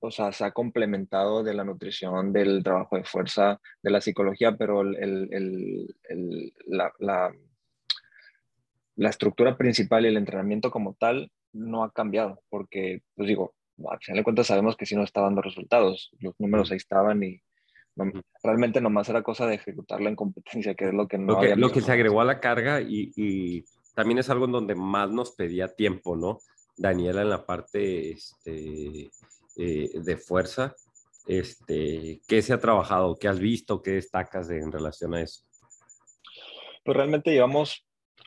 [0.00, 4.56] o sea, se ha complementado de la nutrición, del trabajo de fuerza, de la psicología,
[4.56, 4.96] pero el,
[5.32, 7.34] el- el- la, la-
[8.96, 13.54] la estructura principal y el entrenamiento como tal no ha cambiado, porque, pues digo,
[13.88, 17.22] al final de cuentas sabemos que sí nos está dando resultados, los números ahí estaban
[17.22, 17.40] y
[17.96, 21.40] no- realmente nomás era cosa de ejecutarla en competencia, que es lo que no lo
[21.40, 24.52] que, lo habíamos que se agregó a la carga y, y también es algo en
[24.52, 26.38] donde más nos pedía tiempo, ¿no?
[26.76, 29.10] Daniela en la parte este,
[29.56, 30.74] eh, de fuerza,
[31.26, 33.16] este, ¿qué se ha trabajado?
[33.16, 33.80] ¿Qué has visto?
[33.80, 35.44] ¿Qué destacas de- en relación a eso?
[36.84, 37.86] Pues realmente llevamos...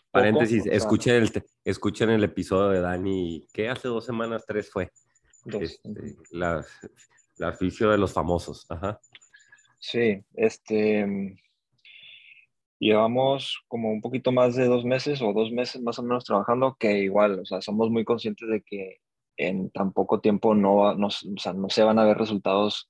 [0.09, 4.71] Paréntesis, o sea, escuchen, el, escuchen el episodio de Dani, que hace dos semanas, tres
[4.71, 4.89] fue,
[5.45, 5.61] dos.
[5.61, 6.65] este, la,
[7.35, 8.99] la aficio de los famosos, ajá.
[9.79, 11.37] Sí, este...
[12.79, 16.75] Llevamos como un poquito más de dos meses o dos meses más o menos trabajando,
[16.79, 18.97] que igual, o sea, somos muy conscientes de que
[19.35, 22.87] en tan poco tiempo no, no, o sea, no se van a ver resultados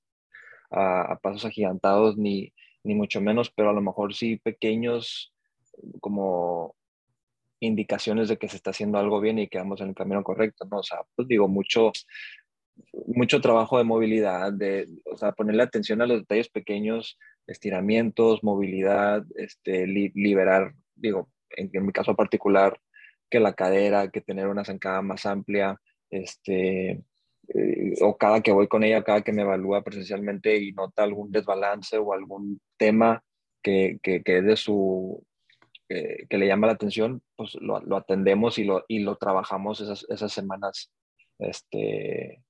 [0.72, 5.34] a, a pasos agigantados, ni, ni mucho menos, pero a lo mejor sí pequeños
[6.02, 6.76] como
[7.60, 10.66] indicaciones de que se está haciendo algo bien y que vamos en el camino correcto,
[10.70, 10.80] ¿no?
[10.80, 11.92] O sea, pues digo, mucho,
[13.06, 19.24] mucho trabajo de movilidad, de, o sea, ponerle atención a los detalles pequeños, estiramientos, movilidad,
[19.36, 22.80] este, li- liberar, digo, en, en mi caso particular,
[23.30, 27.02] que la cadera, que tener una zancada más amplia, este,
[27.50, 31.32] eh, o cada que voy con ella, cada que me evalúa presencialmente y nota algún
[31.32, 33.24] desbalance o algún tema
[33.62, 35.26] que, que, que es de su,
[35.88, 40.06] que, le llama la atención, pues lo, lo atendemos y lo, y lo trabajamos esas,
[40.10, 40.92] esas semanas,
[41.40, 42.44] este,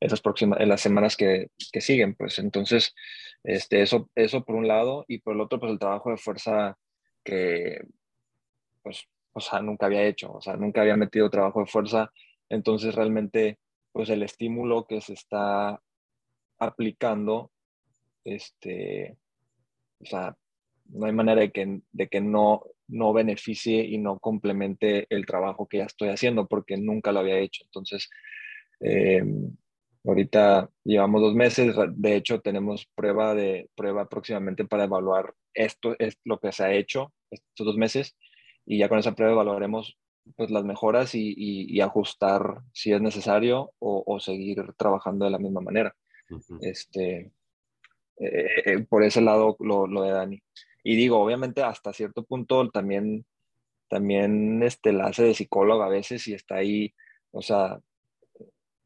[0.00, 2.94] esas próximas, en las semanas que, que siguen, pues entonces,
[3.44, 6.76] este, eso, eso por un lado, y por el otro, pues el trabajo de fuerza
[7.22, 7.82] que,
[8.82, 12.10] pues, o sea, nunca había hecho, o sea, nunca había metido trabajo de fuerza,
[12.48, 13.58] entonces realmente,
[13.92, 15.80] pues el estímulo que se está
[16.58, 17.52] aplicando,
[18.24, 19.16] este,
[20.00, 20.36] o sea,
[20.86, 25.68] no hay manera de que, de que no, no beneficie y no complemente el trabajo
[25.68, 27.64] que ya estoy haciendo, porque nunca lo había hecho.
[27.64, 28.10] Entonces,
[28.80, 29.22] eh,
[30.04, 36.18] ahorita llevamos dos meses, de hecho tenemos prueba, de, prueba próximamente para evaluar esto, es
[36.24, 38.16] lo que se ha hecho estos dos meses,
[38.66, 39.98] y ya con esa prueba evaluaremos
[40.36, 45.38] pues las mejoras y, y, ajustar si es necesario o, o, seguir trabajando de la
[45.38, 45.96] misma manera.
[46.60, 47.32] este,
[48.18, 50.42] eh, eh, por ese lado lo, lo, de Dani.
[50.84, 53.24] Y digo, obviamente hasta cierto punto también,
[53.88, 56.94] también este, la hace de psicólogo a veces y está ahí,
[57.32, 57.80] o sea,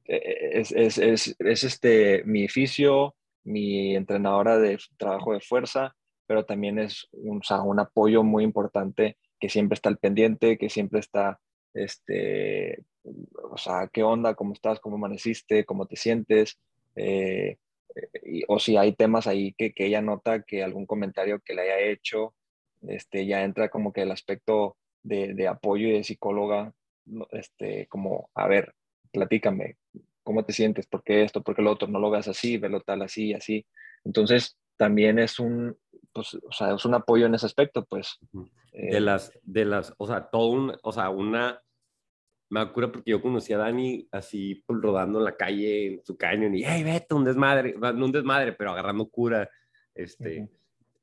[0.04, 3.14] es, es, es, es este, mi oficio,
[3.44, 5.94] mi entrenadora de trabajo de fuerza,
[6.26, 11.00] pero también es un, un apoyo muy importante que siempre está al pendiente, que siempre
[11.00, 11.40] está,
[11.74, 12.82] este,
[13.50, 14.34] o sea, ¿qué onda?
[14.34, 14.80] ¿Cómo estás?
[14.80, 15.64] ¿Cómo amaneciste?
[15.64, 16.58] ¿Cómo te sientes?
[16.96, 17.58] Eh,
[18.48, 21.80] o si hay temas ahí que, que, ella nota que algún comentario que le haya
[21.80, 22.34] hecho,
[22.82, 26.72] este, ya entra como que el aspecto de, de apoyo y de psicóloga,
[27.32, 28.74] este, como, a ver,
[29.12, 29.76] platícame,
[30.24, 30.86] ¿cómo te sientes?
[30.86, 31.42] ¿Por qué esto?
[31.42, 31.86] ¿Por qué lo otro?
[31.86, 33.64] No lo veas así, velo tal así así.
[34.04, 35.76] Entonces, también es un,
[36.12, 38.18] pues, o sea, es un apoyo en ese aspecto, pues.
[38.72, 41.62] de las, de las, o sea, todo un, o sea, una,
[42.50, 46.16] me acuerdo porque yo conocí a Dani así pues, rodando en la calle, en su
[46.16, 49.48] cañón, y, hey, vete, un desmadre, no un desmadre, pero agarrando cura,
[49.94, 50.48] este,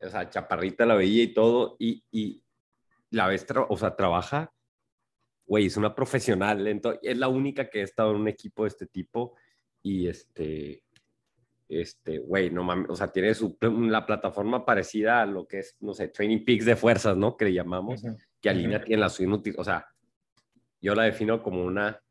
[0.02, 2.42] o sea, chaparrita la veía y todo, y, y
[3.10, 4.52] la vez, o sea, trabaja,
[5.52, 8.70] güey, es una profesional, entonces, es la única que ha estado en un equipo de
[8.70, 9.36] este tipo,
[9.84, 10.82] y este,
[11.68, 15.76] este, güey, no mames, o sea, tiene su, la plataforma parecida a lo que es,
[15.82, 17.36] no sé, Training Peaks de fuerzas, ¿no?
[17.36, 18.02] Que le llamamos,
[18.40, 19.86] que Alina tiene la suya, o sea,
[20.80, 22.02] yo la defino como una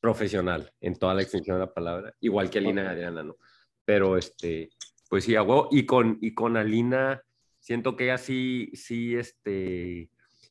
[0.00, 3.36] profesional en toda la extensión de la palabra, igual que Alina y Adriana, ¿no?
[3.84, 4.70] Pero, este,
[5.10, 7.22] pues sí, hago, y con, y con Alina,
[7.58, 10.08] siento que ella sí, sí, este,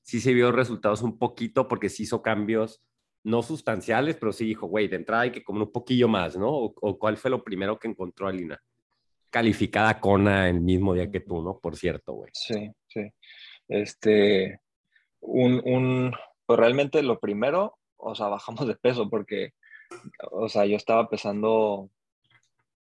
[0.07, 2.81] sí se vio resultados un poquito porque sí hizo cambios
[3.23, 6.49] no sustanciales, pero sí dijo, güey, de entrada hay que comer un poquillo más, ¿no?
[6.49, 8.57] O, cuál fue lo primero que encontró Alina.
[9.29, 11.59] Calificada Cona el mismo día que tú, ¿no?
[11.59, 12.31] Por cierto, güey.
[12.33, 13.01] Sí, sí.
[13.67, 14.61] Este,
[15.19, 16.13] un, un,
[16.45, 19.51] pues realmente lo primero, o sea, bajamos de peso porque,
[20.31, 21.89] o sea, yo estaba pesando,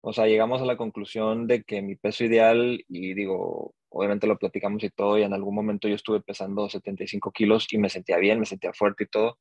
[0.01, 4.37] o sea, llegamos a la conclusión de que mi peso ideal, y digo, obviamente lo
[4.37, 8.17] platicamos y todo, y en algún momento yo estuve pesando 75 kilos y me sentía
[8.17, 9.39] bien, me sentía fuerte y todo,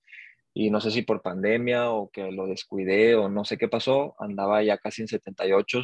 [0.55, 4.15] y no sé si por pandemia o que lo descuidé o no sé qué pasó,
[4.19, 5.83] andaba ya casi en 78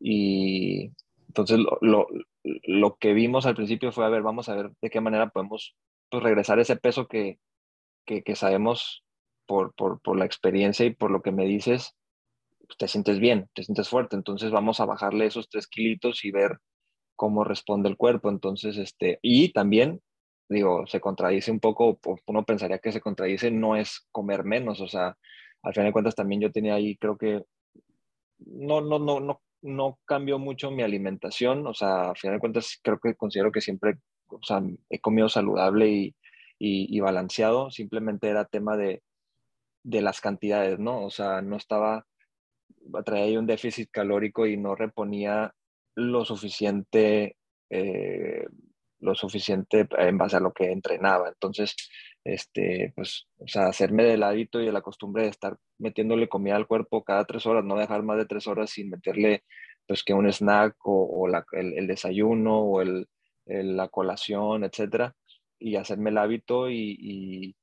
[0.00, 0.92] y
[1.28, 2.06] entonces lo,
[2.42, 5.74] lo, que vimos al principio fue, a ver, vamos a ver de qué manera podemos
[6.10, 7.38] pues, regresar ese peso que,
[8.04, 9.04] que, que sabemos
[9.46, 11.96] por, por, por, la experiencia y por lo que me dices,
[12.66, 16.30] pues, te sientes bien, te sientes fuerte, entonces vamos a bajarle esos tres kilitos y
[16.30, 16.58] ver
[17.16, 18.30] cómo responde el cuerpo.
[18.30, 20.00] Entonces, este, y también
[20.48, 24.88] digo, se contradice un poco, uno pensaría que se contradice, no es comer menos, o
[24.88, 25.16] sea,
[25.62, 27.42] al final de cuentas también yo tenía ahí, creo que
[28.38, 32.78] no, no, no, no, no cambió mucho mi alimentación, o sea, al final de cuentas
[32.82, 33.96] creo que considero que siempre,
[34.28, 36.14] o sea, he comido saludable y,
[36.58, 39.02] y, balanceado, simplemente era tema de,
[39.82, 41.04] de las cantidades, ¿no?
[41.04, 42.06] O sea, no estaba,
[43.04, 45.54] traía ahí un déficit calórico y no reponía
[45.94, 47.36] lo suficiente
[47.70, 48.46] eh,
[49.04, 51.28] lo suficiente en base a lo que entrenaba.
[51.28, 51.76] Entonces,
[52.24, 56.66] este, pues, o hacerme del hábito y de la costumbre de estar metiéndole comida al
[56.66, 59.44] cuerpo cada tres horas, no dejar más de tres horas sin meterle,
[59.86, 63.06] pues, que un snack o, el, desayuno o el,
[63.46, 65.14] la colación, etcétera,
[65.58, 67.54] y hacerme el hábito y,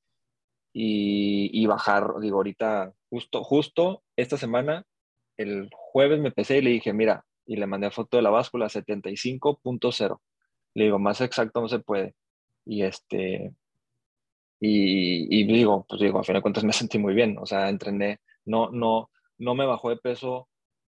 [0.74, 4.86] y, bajar, digo, ahorita, justo, justo esta semana,
[5.38, 8.68] el jueves me pesé y le dije, mira, y le mandé foto de la báscula
[8.68, 10.20] 75.0
[10.74, 12.16] le digo, más exacto no se puede.
[12.66, 13.54] Y este,
[14.60, 18.20] y, digo, pues digo, a fin de cuentas me sentí muy bien, o sea, entrené,
[18.46, 20.48] no, no, no me bajó de peso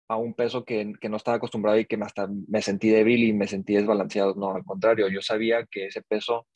[0.07, 3.33] a un peso que, que, no estaba acostumbrado y que hasta me sentí débil y
[3.33, 4.33] me sentí desbalanceado.
[4.33, 6.47] No, al contrario, yo sabía que ese peso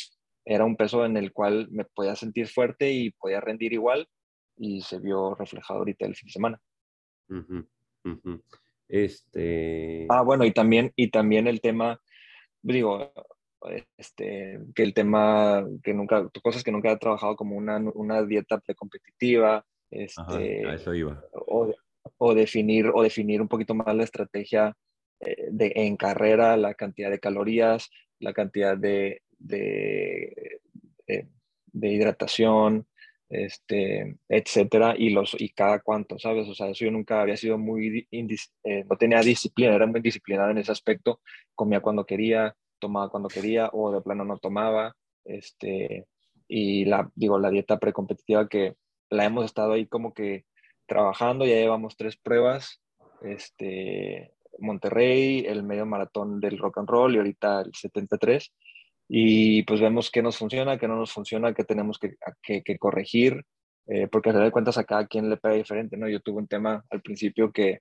[0.43, 4.09] era un peso en el cual me podía sentir fuerte y podía rendir igual
[4.57, 6.61] y se vio reflejado ahorita el fin de semana.
[8.87, 10.05] Este...
[10.09, 11.99] Ah, bueno, y también, y también el tema
[12.63, 13.11] digo,
[13.97, 18.59] este, que el tema que nunca, cosas que nunca he trabajado como una, una dieta
[18.59, 21.23] precompetitiva, este, eso iba.
[21.33, 21.71] O,
[22.17, 24.75] o, definir, o definir un poquito más la estrategia
[25.19, 27.89] eh, de, en carrera, la cantidad de calorías,
[28.19, 30.59] la cantidad de, de,
[31.07, 31.27] eh,
[31.67, 32.87] de, hidratación,
[33.33, 36.47] este, etcétera, y, los, y cada cuánto, ¿sabes?
[36.47, 40.51] O sea, eso yo nunca había sido muy, eh, no tenía disciplina, era muy disciplinado
[40.51, 41.21] en ese aspecto,
[41.55, 46.05] comía cuando quería, tomaba cuando quería, o de plano no tomaba, este,
[46.47, 48.75] y la, digo, la dieta precompetitiva que
[49.09, 50.45] la hemos estado ahí como que
[50.85, 52.81] trabajando, ya llevamos tres pruebas,
[53.21, 58.53] este, Monterrey, el medio maratón del rock and roll y ahorita el 73,
[59.07, 63.43] y pues vemos qué nos funciona, qué no nos funciona, qué tenemos que, que, corregir,
[63.87, 66.07] eh, porque a final de cuentas a cada quien le pega diferente, ¿no?
[66.07, 67.79] Yo tuve un tema al principio que,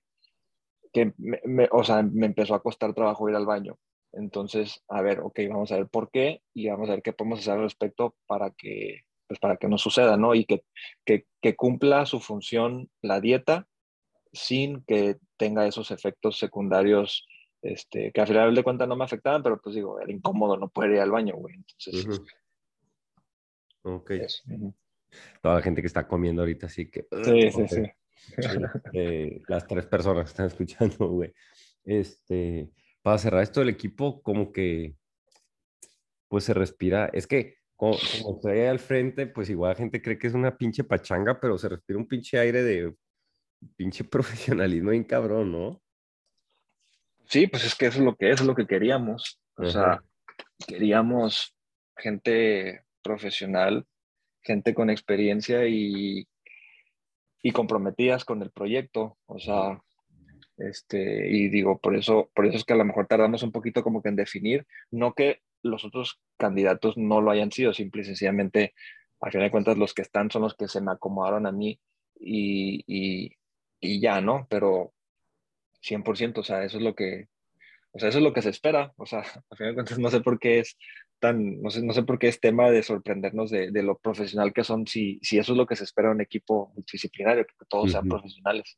[0.91, 3.77] que me, o sea, me empezó a costar trabajo ir al baño.
[4.11, 7.39] Entonces, a ver, ok, vamos a ver por qué y vamos a ver qué podemos
[7.39, 10.35] hacer al respecto para que, pues para que no suceda, ¿no?
[10.35, 10.63] Y que,
[11.05, 13.67] que, que cumpla su función la dieta
[14.33, 17.25] sin que tenga esos efectos secundarios
[17.63, 20.69] este, que al final de cuentas no me afectaban, pero pues digo, era incómodo no
[20.69, 21.55] poder ir al baño, güey.
[21.55, 22.21] Entonces,
[23.83, 24.11] Ok.
[25.41, 27.05] Toda la gente que está comiendo ahorita, sí que...
[27.23, 27.81] Sí, sí, sí.
[28.93, 31.33] Eh, las tres personas que están escuchando, güey.
[31.83, 34.95] Este, para cerrar esto del equipo, como que,
[36.29, 40.01] pues se respira, es que como, como estoy ahí al frente, pues igual la gente
[40.01, 42.95] cree que es una pinche pachanga, pero se respira un pinche aire de
[43.75, 45.82] pinche profesionalismo bien cabrón, ¿no?
[47.25, 49.39] Sí, pues es que eso es lo que es, lo que queríamos.
[49.55, 50.01] O sea,
[50.67, 51.55] queríamos
[51.97, 53.85] gente profesional,
[54.41, 56.27] gente con experiencia y,
[57.41, 59.17] y comprometidas con el proyecto.
[59.25, 59.81] O sea,
[60.57, 63.83] este, y digo, por eso, por eso es que a lo mejor tardamos un poquito
[63.83, 68.05] como que en definir, no que los otros candidatos no lo hayan sido, simple y
[68.05, 68.73] sencillamente,
[69.21, 71.79] a fin de cuentas, los que están son los que se me acomodaron a mí
[72.19, 73.31] y, y,
[73.79, 74.45] y ya, ¿no?
[74.49, 74.93] Pero
[75.83, 77.27] 100%, o sea, eso es lo que,
[77.91, 79.19] o sea, eso es lo que se espera, o sea,
[79.49, 80.77] a fin de cuentas no sé por qué es
[81.19, 84.53] tan, no sé, no sé por qué es tema de sorprendernos de, de lo profesional
[84.53, 87.53] que son, si, si eso es lo que se espera de un equipo multidisciplinario, que
[87.69, 88.77] todos sean profesionales.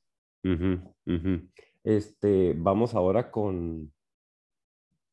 [1.84, 3.91] Este, vamos ahora con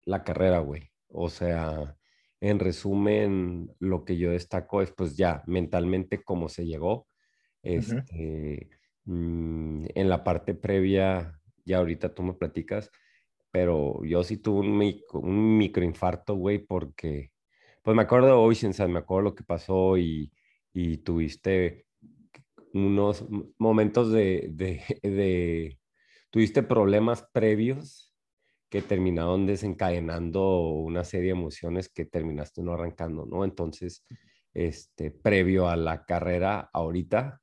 [0.05, 0.91] la carrera, güey.
[1.09, 1.97] O sea,
[2.41, 7.07] en resumen, lo que yo destaco es pues ya mentalmente cómo se llegó.
[7.63, 8.69] Este,
[9.05, 12.91] mm, en la parte previa, ya ahorita tú me platicas,
[13.51, 17.33] pero yo sí tuve un, un microinfarto, güey, porque,
[17.83, 20.33] pues me acuerdo de Oceanside, me acuerdo lo que pasó y,
[20.73, 21.87] y tuviste
[22.73, 23.27] unos
[23.59, 25.79] momentos de, de, de,
[26.31, 28.15] tuviste problemas previos
[28.71, 33.45] que terminaron desencadenando una serie de emociones que terminaste no arrancando, ¿no?
[33.45, 34.03] Entonces,
[34.55, 37.42] este, previo a la carrera, ahorita,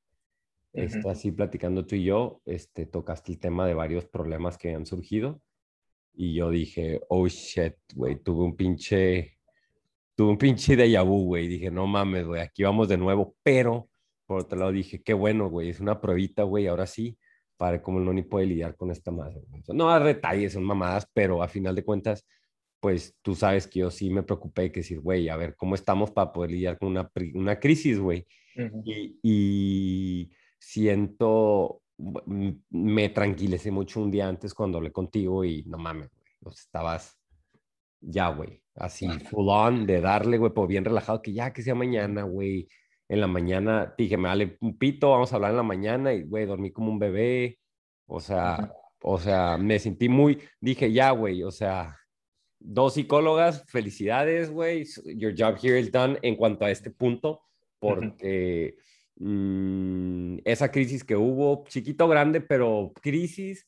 [0.73, 4.85] está así platicando tú y yo, este, tocaste el tema de varios problemas que han
[4.85, 5.41] surgido
[6.21, 9.37] y yo dije, oh shit, güey, tuve un pinche,
[10.15, 11.47] tuve un pinche déjà vu, güey.
[11.47, 13.37] Dije, no mames, güey, aquí vamos de nuevo.
[13.41, 13.89] Pero,
[14.25, 17.17] por otro lado, dije, qué bueno, güey, es una pruebita, güey, ahora sí,
[17.55, 19.41] para cómo el Noni puede lidiar con esta madre.
[19.69, 22.27] No a detalles, son mamadas, pero a final de cuentas,
[22.81, 26.11] pues tú sabes que yo sí me preocupé que decir, güey, a ver, ¿cómo estamos
[26.11, 28.27] para poder lidiar con una, una crisis, güey?
[28.83, 31.81] y, y siento
[32.69, 37.19] me tranquilicé mucho un día antes cuando hablé contigo y no mames, güey, estabas
[38.01, 41.75] ya, güey, así full on de darle, güey, pues bien relajado, que ya que sea
[41.75, 42.67] mañana, güey.
[43.09, 46.23] En la mañana dije, me vale un pito, vamos a hablar en la mañana y,
[46.23, 47.57] güey, dormí como un bebé.
[48.05, 51.97] O sea, o sea, me sentí muy, dije, ya, güey, o sea,
[52.59, 54.85] dos psicólogas, felicidades, güey,
[55.15, 57.41] your job here is done en cuanto a este punto,
[57.79, 58.77] porque...
[59.19, 63.67] Mm, esa crisis que hubo, chiquito grande, pero crisis,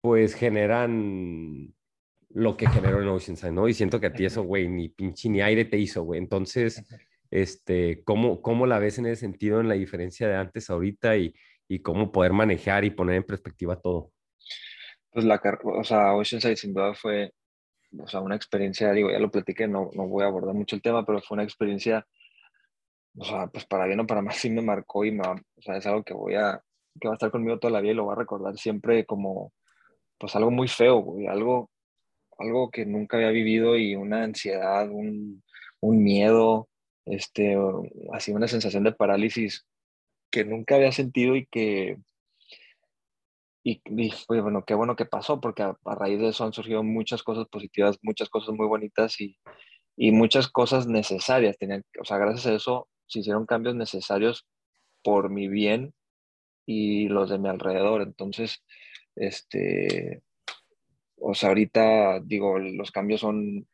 [0.00, 1.72] pues generan
[2.30, 3.68] lo que generó en Oceanside, ¿no?
[3.68, 6.18] Y siento que a ti eso, güey, ni pinche ni aire te hizo, güey.
[6.18, 6.84] Entonces,
[7.30, 11.32] este, ¿cómo, ¿cómo la ves en ese sentido, en la diferencia de antes ahorita y,
[11.68, 14.10] y cómo poder manejar y poner en perspectiva todo?
[15.10, 17.32] Pues la, o sea, Oceanside sin duda fue,
[17.98, 20.82] o sea, una experiencia, digo, ya lo platiqué, no, no voy a abordar mucho el
[20.82, 22.04] tema, pero fue una experiencia
[23.18, 25.76] o sea, pues para bien o para mal sí me marcó y me, o sea,
[25.76, 26.62] es algo que voy a,
[27.00, 29.52] que va a estar conmigo toda la vida y lo voy a recordar siempre como,
[30.18, 31.70] pues algo muy feo, güey, algo,
[32.38, 35.42] algo que nunca había vivido y una ansiedad, un,
[35.80, 36.68] un miedo,
[37.06, 37.56] este,
[38.12, 39.66] así una sensación de parálisis
[40.30, 41.98] que nunca había sentido y que,
[43.64, 43.80] y,
[44.26, 47.46] pues, bueno, qué bueno que pasó, porque a, raíz de eso han surgido muchas cosas
[47.48, 49.38] positivas, muchas cosas muy bonitas y,
[49.96, 51.56] y muchas cosas necesarias.
[51.58, 54.46] Tenían, o sea, gracias a eso se hicieron cambios necesarios
[55.02, 55.94] por mi bien
[56.66, 58.02] y los de mi alrededor.
[58.02, 58.64] Entonces,
[59.16, 60.22] este,
[61.16, 63.66] o sea, ahorita digo, los cambios son,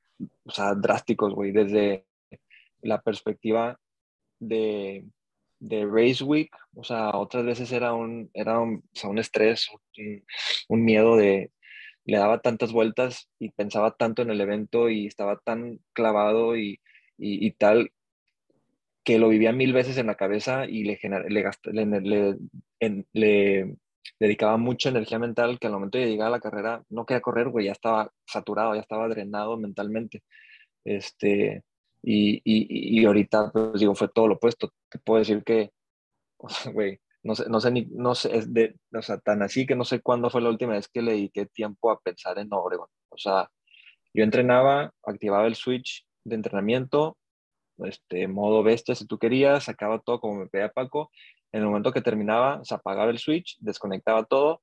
[0.44, 2.06] o sea, drásticos, güey, desde
[2.82, 3.78] la perspectiva
[4.40, 5.06] de,
[5.60, 9.68] de Race Week, o sea, otras veces era un, era un, un estrés,
[10.68, 11.52] un, miedo de,
[12.04, 16.80] le daba tantas vueltas y pensaba tanto en el evento y estaba tan clavado y,
[17.18, 17.92] y tal
[19.08, 20.98] que lo vivía mil veces en la cabeza y le,
[21.30, 22.36] le,
[23.14, 23.76] le,
[24.20, 27.48] dedicaba mucha energía mental que al momento de llegar a la carrera no quería correr,
[27.48, 30.24] güey, ya estaba saturado, ya estaba drenado mentalmente.
[30.84, 31.64] Este,
[32.02, 34.74] Y, y, y ahorita, pues digo, fue todo lo opuesto.
[34.90, 35.70] Te puedo decir que,
[36.74, 39.74] güey, no sé, no sé ni, no sé, es de, o sea, tan así que
[39.74, 42.88] no sé cuándo fue la última vez que le dediqué tiempo a pensar en Obregón.
[43.08, 43.50] O sea,
[44.12, 47.16] yo entrenaba, activaba el switch de entrenamiento,
[47.84, 51.10] este, modo bestia si tú querías, sacaba todo como me pedía Paco.
[51.52, 54.62] En el momento que terminaba, se apagaba el switch, desconectaba todo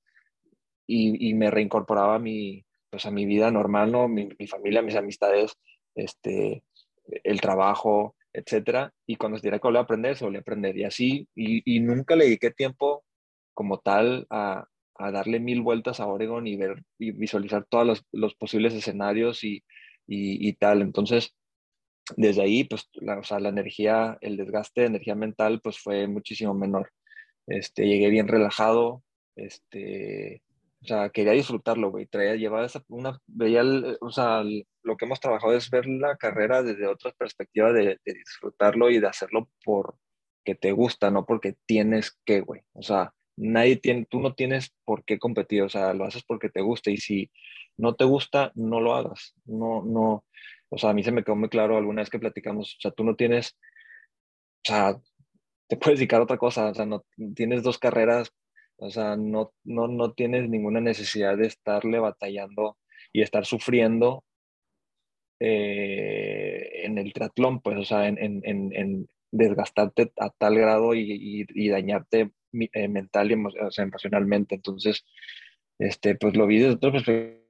[0.88, 4.08] y, me reincorporaba a mi, pues a mi vida normal, ¿no?
[4.08, 5.58] Mi, mi, familia, mis amistades,
[5.96, 6.64] este,
[7.24, 8.94] el trabajo, etcétera.
[9.08, 10.78] Y cuando tenía que volver a aprender, se volvió a aprender.
[10.78, 13.04] Y así, y, nunca le dediqué tiempo
[13.54, 18.36] como tal a, a, darle mil vueltas a Oregon y ver y visualizar todos los,
[18.36, 19.64] posibles escenarios y,
[20.08, 20.82] y, tal.
[20.82, 21.36] Entonces,
[22.18, 26.08] desde ahí, pues, la, o sea, la energía, el desgaste de energía mental, pues fue
[26.08, 26.92] muchísimo menor.
[27.48, 29.04] Este, llegué bien relajado,
[29.36, 30.44] este,
[30.86, 32.06] o sea, quería disfrutarlo, güey.
[32.06, 34.44] Traía, llevaba esa, una, veía, el, o sea,
[34.84, 39.08] lo que hemos trabajado es ver la carrera desde otra perspectiva de, disfrutarlo y de
[39.08, 39.98] hacerlo por
[40.44, 42.62] que te gusta, no porque tienes que, güey.
[42.74, 46.50] O sea, nadie tiene, tú no tienes por qué competir, o sea, lo haces porque
[46.50, 47.32] te gusta y si
[47.78, 49.34] no te gusta, no lo hagas.
[49.46, 50.24] No, no,
[50.76, 52.92] o sea, a mí se me quedó muy claro alguna vez que platicamos, o sea,
[52.92, 53.58] tú no tienes,
[54.68, 54.98] o sea,
[55.68, 57.06] te puedes dedicar a otra cosa, o sea, no
[57.36, 58.32] tienes dos carreras
[58.78, 62.78] o sea, no, no, no tienes ninguna necesidad de estarle batallando
[63.14, 64.24] y estar sufriendo
[65.40, 71.02] eh, en el triatlón, pues, o sea, en, en, en desgastarte a tal grado y,
[71.12, 72.32] y, y dañarte
[72.74, 74.56] eh, mental y emocionalmente.
[74.56, 75.06] Entonces,
[75.80, 77.45] este, pues lo vi desde otra perspectiva,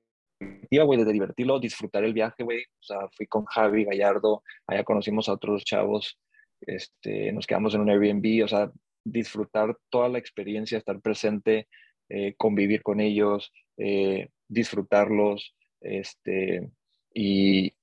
[0.70, 2.62] güey, de divertirlo, disfrutar el viaje, güey.
[2.64, 6.20] O sea, fui con Javi Gallardo, allá conocimos a otros chavos,
[6.62, 8.72] este, nos quedamos en un Airbnb, o sea,
[9.04, 11.68] disfrutar toda la experiencia, estar presente,
[12.10, 16.70] eh, convivir con ellos, eh, disfrutarlos, este,
[17.14, 17.74] y,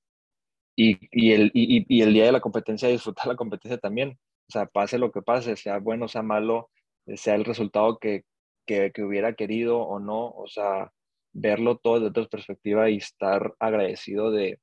[0.76, 4.18] y, y, el, y, y, el día de la competencia, disfrutar la competencia también.
[4.49, 6.70] O sea, pase lo que pase, sea bueno, sea malo,
[7.16, 8.24] sea el resultado que,
[8.66, 10.93] que, que hubiera querido o no, o sea,
[11.33, 14.61] verlo todo desde otra perspectiva y estar agradecido de,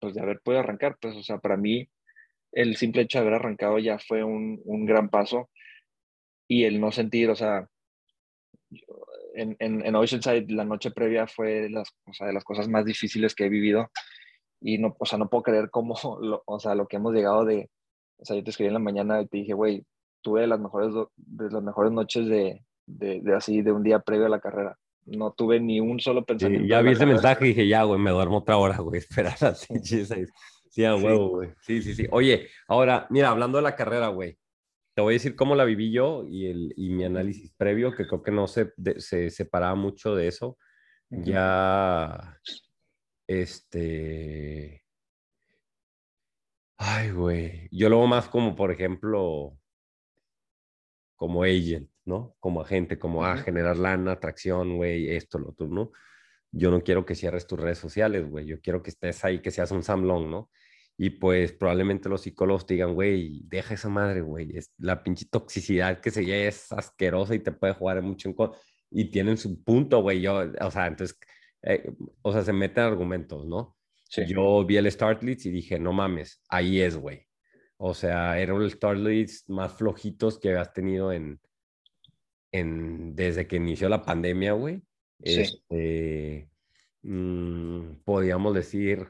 [0.00, 0.96] pues, de haber podido arrancar.
[1.00, 1.88] Pues, o sea, para mí,
[2.52, 5.50] el simple hecho de haber arrancado ya fue un, un gran paso
[6.48, 7.68] y el no sentir, o sea,
[9.34, 12.84] en, en, en, Oceanside la noche previa fue las, o sea, de las cosas más
[12.84, 13.90] difíciles que he vivido
[14.60, 17.44] y no, o sea, no puedo creer cómo, lo, o sea, lo que hemos llegado
[17.44, 17.70] de,
[18.18, 19.84] o sea, yo te escribí en la mañana y te dije, güey,
[20.22, 24.26] tuve las mejores, de las mejores noches de, de, de, así, de un día previo
[24.26, 24.78] a la carrera.
[25.06, 26.64] No tuve ni un solo pensamiento.
[26.64, 29.36] Sí, ya vi ese mensaje y dije, ya, güey, me duermo otra hora, güey, esperar
[29.40, 29.78] así,
[30.70, 31.50] sí, a huevo, güey.
[31.62, 32.06] Sí, sí, sí.
[32.10, 34.36] Oye, ahora, mira, hablando de la carrera, güey,
[34.94, 38.06] te voy a decir cómo la viví yo y, el, y mi análisis previo, que
[38.06, 40.58] creo que no se, de, se separaba mucho de eso.
[41.10, 41.24] Uh -huh.
[41.24, 42.38] Ya,
[43.26, 44.82] este...
[46.78, 47.68] Ay, güey.
[47.70, 49.56] Yo lo veo más como, por ejemplo,
[51.16, 52.36] como agent, ¿no?
[52.40, 53.32] Como agente, como, -huh.
[53.32, 55.92] ah, generar lana, atracción, güey, esto, lo otro, ¿no?
[56.52, 58.46] Yo no quiero que cierres tus redes sociales, güey.
[58.46, 60.50] Yo quiero que estés ahí, que seas un Sam Long, ¿no?
[60.98, 64.56] Y pues probablemente los psicólogos te digan, güey, deja esa madre, güey.
[64.56, 68.34] Es la pinche toxicidad que se ya es asquerosa y te puede jugar mucho en
[68.34, 68.58] contra.
[68.90, 70.22] Y tienen su punto, güey.
[70.22, 71.18] Yo, o sea, entonces,
[71.62, 71.92] eh,
[72.22, 73.76] o sea, se meten argumentos, ¿no?
[74.04, 74.22] Sí.
[74.26, 77.26] Yo vi el Start Leads y dije, no mames, ahí es, güey.
[77.76, 81.40] O sea, eran los Start Leads más flojitos que habías tenido en,
[82.52, 84.82] en desde que inició la pandemia, güey.
[85.22, 85.40] Sí.
[85.40, 86.48] Este,
[87.02, 89.08] mmm, podríamos decir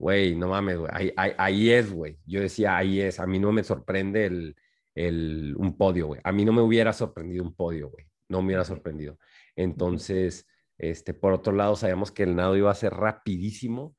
[0.00, 2.18] güey, no mames, güey, ahí, ahí, ahí, es, güey.
[2.24, 4.56] Yo decía, ahí es, a mí no me sorprende el,
[4.94, 6.20] el, un podio, güey.
[6.24, 8.06] A mí no me hubiera sorprendido un podio, güey.
[8.28, 9.18] No me hubiera sorprendido.
[9.56, 10.46] Entonces,
[10.78, 13.94] este, por otro lado, sabíamos que el nado iba a ser rapidísimo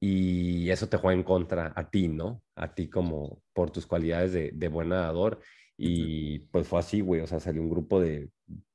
[0.00, 2.44] y eso te juega en contra a ti, ¿no?
[2.54, 5.40] A ti como por tus cualidades de, de buen nadador.
[5.76, 7.20] Y pues fue así, güey.
[7.20, 8.30] O sea, salió un grupo de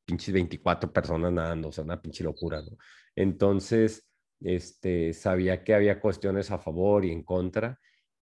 [0.05, 2.77] pinches 24 personas nadando, o sea, una pinche locura, ¿no?
[3.15, 4.07] Entonces,
[4.41, 7.79] este, sabía que había cuestiones a favor y en contra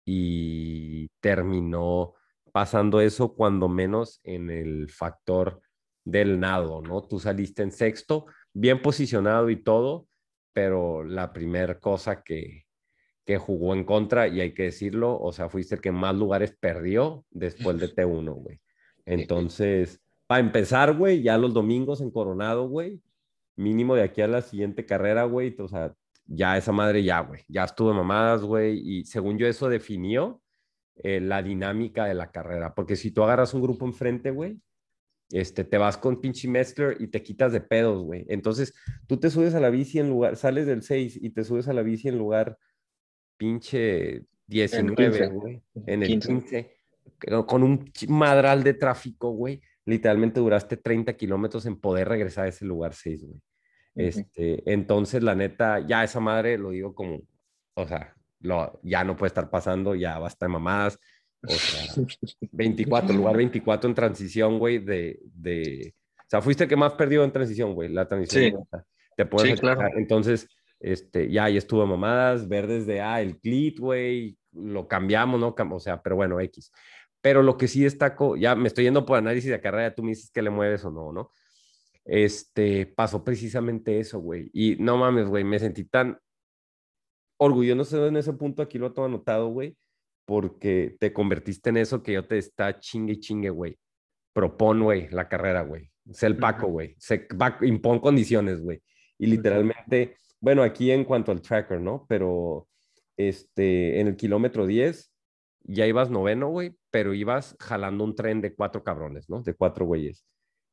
[0.05, 2.15] y terminó
[2.53, 5.61] pasando eso cuando menos en el factor
[6.05, 7.03] del nado, ¿no?
[7.03, 10.07] Tú saliste en sexto, bien posicionado y todo,
[10.53, 12.65] pero la primera cosa que,
[13.25, 16.57] que jugó en contra, y hay que decirlo, o sea, fuiste el que más lugares
[16.59, 18.61] perdió después de T1, güey.
[19.07, 23.03] Entonces, para empezar, güey, ya los domingos en Coronado, güey,
[23.57, 25.95] mínimo de aquí a la siguiente carrera, güey, o sea,
[26.27, 30.41] ya esa madre ya, güey, ya estuve mamadas, güey, y según yo eso definió
[30.97, 34.59] eh, la dinámica de la carrera, porque si tú agarras un grupo enfrente, güey,
[35.31, 38.25] este, te vas con pinche Mestler y te quitas de pedos, güey.
[38.29, 38.75] Entonces,
[39.07, 41.73] tú te subes a la bici en lugar, sales del 6 y te subes a
[41.73, 42.59] la bici en lugar
[43.37, 46.74] pinche 19, güey, en el 15.
[47.27, 47.47] 15.
[47.47, 52.65] con un madral de tráfico, güey, literalmente duraste 30 kilómetros en poder regresar a ese
[52.65, 53.41] lugar 6, güey.
[53.97, 57.21] Este, entonces, la neta, ya esa madre lo digo como,
[57.75, 60.99] o sea, lo, ya no puede estar pasando, ya basta de mamadas.
[61.47, 61.95] O sea,
[62.53, 65.95] 24, lugar 24 en transición, güey, de, de...
[66.19, 68.45] O sea, fuiste el que más perdió en transición, güey, la transición.
[68.45, 68.53] Sí.
[68.53, 68.85] neta.
[69.17, 69.89] Te puedes Sí, claro.
[69.97, 70.49] Entonces,
[70.81, 75.55] este, ya ahí estuvo mamadas, ver desde, ah, el clit, güey, lo cambiamos, ¿no?
[75.57, 76.73] O sea, pero bueno, X.
[77.25, 80.11] Pero lo que sí destaco, ya me estoy yendo por análisis de carrera, tú me
[80.11, 81.33] dices que le mueves o no, ¿no?
[82.05, 84.51] Este, pasó precisamente eso, güey.
[84.53, 86.19] Y no mames, güey, me sentí tan
[87.39, 89.75] orgulloso en ese punto, aquí lo tengo anotado, güey,
[90.27, 93.79] porque te convertiste en eso que yo te está chingue chingue, güey.
[94.35, 95.91] Propon, güey, la carrera, güey.
[96.13, 96.95] Sé el Paco, güey.
[97.41, 98.83] Va- impon condiciones, güey.
[99.17, 102.05] Y literalmente, bueno, aquí en cuanto al tracker, ¿no?
[102.07, 102.69] Pero
[103.17, 105.14] este, en el kilómetro 10
[105.65, 109.43] ya ibas noveno, güey, pero ibas jalando un tren de cuatro cabrones, ¿no?
[109.43, 110.25] De cuatro güeyes.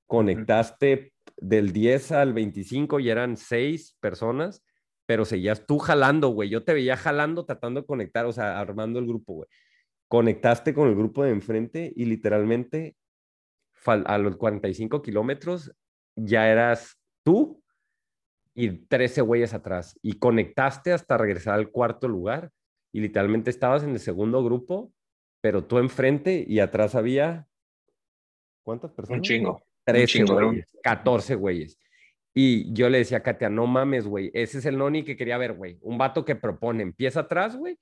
[0.06, 4.64] Conectaste del 10 al 25 y eran seis personas,
[5.06, 6.50] pero seguías tú jalando, güey.
[6.50, 9.50] Yo te veía jalando, tratando de conectar, o sea, armando el grupo, güey.
[10.10, 12.98] Conectaste con el grupo de enfrente y literalmente
[13.86, 15.72] a los 45 kilómetros
[16.16, 17.64] ya eras tú
[18.54, 19.98] y 13 güeyes atrás.
[20.02, 22.52] Y conectaste hasta regresar al cuarto lugar
[22.92, 24.92] y literalmente estabas en el segundo grupo,
[25.42, 27.48] pero tú enfrente y atrás había...
[28.64, 29.20] ¿Cuántas personas?
[29.20, 29.64] Un chingo.
[29.86, 31.80] 13 chingo, era un- güeyes, 14 güeyes.
[32.34, 35.38] Y yo le decía a Katia, no mames, güey, ese es el noni que quería
[35.38, 35.78] ver, güey.
[35.82, 37.78] Un vato que propone, empieza atrás, güey,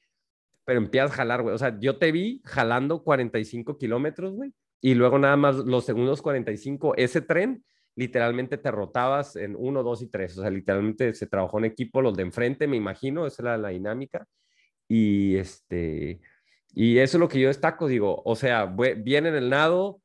[0.65, 1.53] pero empiezas a jalar, güey.
[1.53, 6.21] O sea, yo te vi jalando 45 kilómetros, güey, y luego nada más los segundos
[6.21, 7.63] 45, ese tren,
[7.95, 10.37] literalmente te rotabas en 1, 2 y 3.
[10.37, 13.69] O sea, literalmente se trabajó en equipo, los de enfrente, me imagino, esa era la
[13.69, 14.25] dinámica.
[14.89, 16.19] Y este,
[16.73, 20.01] y eso es lo que yo destaco, digo, o sea, bien en el nado,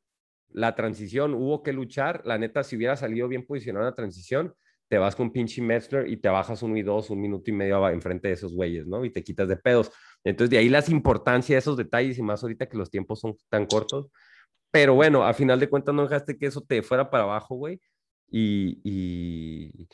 [0.51, 2.23] la transición, hubo que luchar.
[2.25, 4.55] La neta, si hubiera salido bien posicionada la transición,
[4.89, 7.89] te vas con pinche Metzler y te bajas uno y dos, un minuto y medio
[7.89, 9.05] enfrente de esos güeyes, ¿no?
[9.05, 9.91] Y te quitas de pedos.
[10.23, 13.37] Entonces, de ahí las importancia de esos detalles y más ahorita que los tiempos son
[13.49, 14.09] tan cortos.
[14.71, 17.81] Pero bueno, a final de cuentas no dejaste que eso te fuera para abajo, güey.
[18.31, 19.89] Y,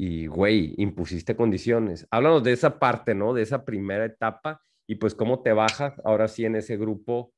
[0.00, 2.06] y, güey, impusiste condiciones.
[2.12, 3.34] Háblanos de esa parte, ¿no?
[3.34, 7.32] De esa primera etapa y pues cómo te bajas ahora sí en ese grupo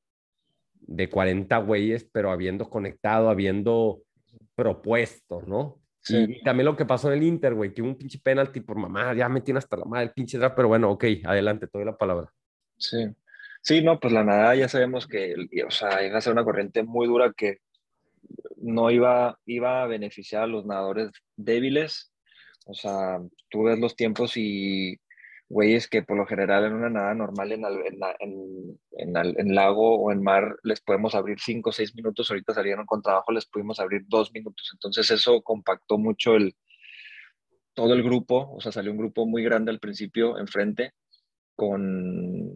[0.79, 4.03] de 40 güeyes, pero habiendo conectado, habiendo
[4.55, 5.81] propuesto, ¿no?
[6.01, 6.17] Sí.
[6.29, 8.77] Y, también lo que pasó en el Inter, güey, que hubo un pinche penalti por
[8.77, 11.79] mamá, ya me tiene hasta la madre el pinche draft, pero bueno, ok, adelante, te
[11.79, 12.31] doy la palabra.
[12.77, 13.07] Sí.
[13.63, 15.35] Sí, no, pues la nadada ya sabemos que,
[15.67, 17.57] o sea, iba a ser una corriente muy dura que
[18.57, 22.10] no iba, iba a beneficiar a los nadadores débiles.
[22.65, 24.97] O sea, tú ves los tiempos y
[25.49, 29.35] güeyes que por lo general en una nadada normal en, al- en, en, en al-
[29.37, 33.01] en lago o en mar les podemos abrir cinco o seis minutos, ahorita salieron con
[33.01, 34.69] trabajo, les pudimos abrir dos minutos.
[34.73, 36.55] Entonces eso compactó mucho el,
[37.73, 40.91] todo el grupo, o sea, salió un grupo muy grande al principio enfrente
[41.55, 42.51] con,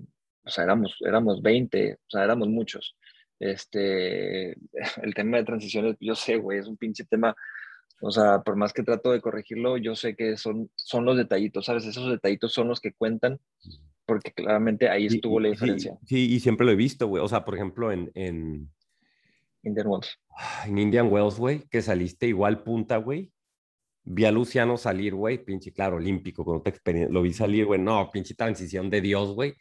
[0.46, 2.98] o sea, éramos, éramos 20, o sea, éramos muchos.
[3.40, 4.52] Este,
[5.04, 7.36] el tema de transiciones, yo sé, güey, es un pinche tema,
[8.02, 11.66] o sea, por más que trato de corregirlo, yo sé que son, son los detallitos,
[11.66, 11.86] ¿sabes?
[11.86, 13.40] Esos detallitos son los que cuentan,
[14.06, 15.98] porque claramente ahí estuvo la y- diferencia.
[16.02, 17.24] Sí, sí, y siempre lo he visto, güey.
[17.24, 18.70] O sea, por ejemplo, en, en,
[19.64, 20.20] Indian Wells.
[20.66, 23.32] en Indian Wells, güey, que saliste igual punta, güey.
[24.04, 27.12] Vi a Luciano salir, güey, pinche, claro, olímpico, con otra experiencia.
[27.12, 29.56] Lo vi salir, güey, no, pinche transición de Dios, güey.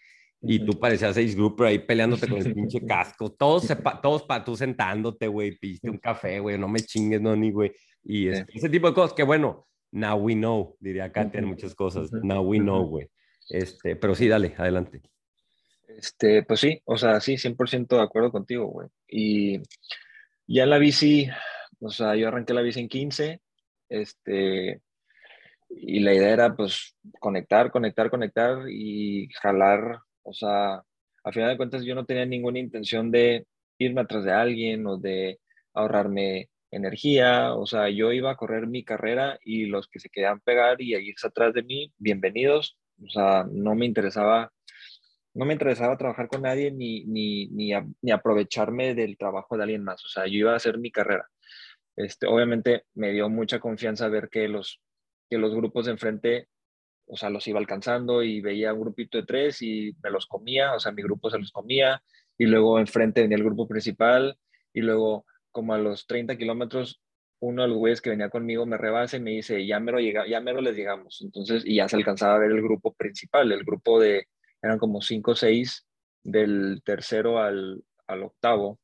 [0.47, 3.33] Y tú parecías seis grouper ahí peleándote con el pinche casco.
[3.33, 7.35] Todos, sepa, todos para tú sentándote, güey, piste un café, güey, no me chingues, no,
[7.35, 7.73] ni, güey.
[8.05, 11.75] Y es- ese tipo de cosas que, bueno, now we know, diría Katia en muchas
[11.75, 12.13] cosas.
[12.13, 13.09] Now we know, güey.
[13.49, 15.03] Este, pero sí, dale, adelante.
[15.89, 18.89] Este, pues sí, o sea, sí, 100% de acuerdo contigo, güey.
[19.09, 19.61] Y
[20.47, 21.29] ya la bici,
[21.81, 23.41] o sea, yo arranqué la bici en 15,
[23.89, 24.81] este,
[25.71, 30.83] y la idea era, pues, conectar, conectar, conectar y jalar, o sea,
[31.25, 33.47] a final de cuentas yo no tenía ninguna intención de
[33.79, 35.41] irme atrás de alguien o de
[35.73, 40.41] ahorrarme energía, o sea, yo iba a correr mi carrera y los que se querían
[40.41, 44.53] pegar y irse atrás de mí, bienvenidos, o sea, no me interesaba
[45.35, 50.05] no me interesaba trabajar con nadie ni, ni, ni aprovecharme del trabajo de alguien más.
[50.05, 51.29] O sea, yo iba a hacer mi carrera.
[51.97, 54.81] Este, obviamente me dio mucha confianza ver que los,
[55.29, 56.49] que los grupos de enfrente,
[57.07, 60.75] o sea, los iba alcanzando y veía un grupito de tres y me los comía,
[60.75, 62.03] o sea, mi grupo se los comía
[62.39, 64.39] y luego enfrente venía el grupo principal
[64.73, 67.01] y luego como a los 30 kilómetros
[67.41, 70.27] uno de los güeyes que venía conmigo me rebasa y me dice, ya mero, llega,
[70.27, 71.21] ya mero les llegamos.
[71.23, 74.29] Entonces, y ya se alcanzaba a ver el grupo principal, el grupo de,
[74.63, 75.87] eran como 5 o 6
[76.23, 78.81] del tercero al, al octavo.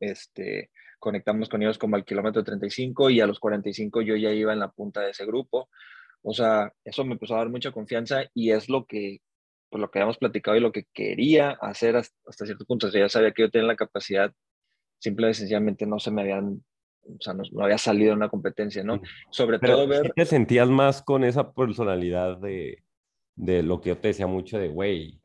[0.00, 4.52] Este, conectamos con ellos como al kilómetro 35 y a los 45 yo ya iba
[4.52, 5.68] en la punta de ese grupo.
[6.22, 9.20] O sea, eso me empezó a dar mucha confianza y es lo que,
[9.70, 12.86] por lo que habíamos platicado y lo que quería hacer hasta, cierto punto.
[12.88, 14.32] O sea, ya sabía que yo tenía la capacidad,
[14.98, 16.62] simple y sencillamente no se me habían,
[17.04, 19.00] o sea, no, había salido en una competencia, ¿no?
[19.30, 20.12] Sobre todo ver...
[20.14, 22.82] ¿Te sentías más con esa personalidad de,
[23.36, 25.20] de lo que yo te decía mucho de, güey,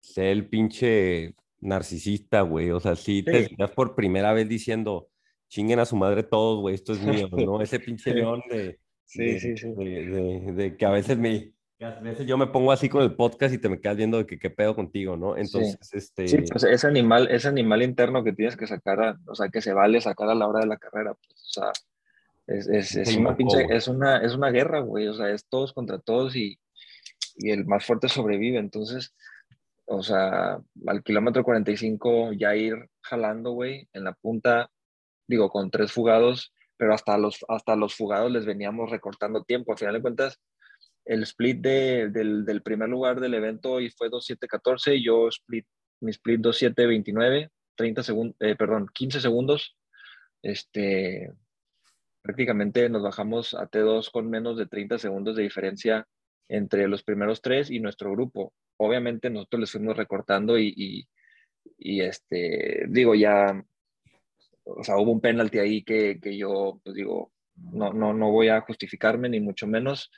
[0.00, 2.70] sé el pinche narcisista, güey.
[2.70, 5.08] O sea, sí, te sentías por primera vez diciendo,
[5.48, 7.60] chinguen a su madre todos, güey, esto es mío, ¿no?
[7.62, 9.72] Ese pinche león de, sí, sí, sí.
[9.72, 11.52] De, que a veces me...
[11.82, 14.26] A veces yo me pongo así con el podcast y te me quedas viendo de
[14.26, 15.36] que qué pedo contigo, ¿no?
[15.36, 16.28] Entonces, este...
[16.28, 19.72] Sí, pues ese animal, ese animal interno que tienes que sacar, o sea, que se
[19.72, 21.72] vale sacar a la hora de la carrera, pues, o sea,
[22.46, 25.72] es, es, es una pinche, es una, es una guerra, güey, o sea, es todos
[25.72, 26.58] contra todos y,
[27.36, 29.14] y el más fuerte sobrevive, entonces,
[29.84, 34.70] o sea, al kilómetro 45 ya ir jalando, güey, en la punta,
[35.26, 39.72] digo, con tres fugados, pero hasta los, hasta los fugados les veníamos recortando tiempo.
[39.72, 40.40] Al final de cuentas,
[41.04, 45.66] el split de, del, del, primer lugar del evento y fue 2.7.14, yo split,
[46.00, 49.76] mi split 2.7.29, 30 segundos, eh, perdón, 15 segundos.
[50.42, 51.32] Este,
[52.22, 56.06] prácticamente nos bajamos a T2 con menos de 30 segundos de diferencia
[56.48, 58.52] entre los primeros tres y nuestro grupo.
[58.76, 61.06] Obviamente nosotros les fuimos recortando y,
[61.78, 63.64] y, este, digo, ya,
[64.64, 68.48] o sea, hubo un penalti ahí que, que yo, pues digo, no, no, no voy
[68.48, 70.10] a justificarme ni mucho menos,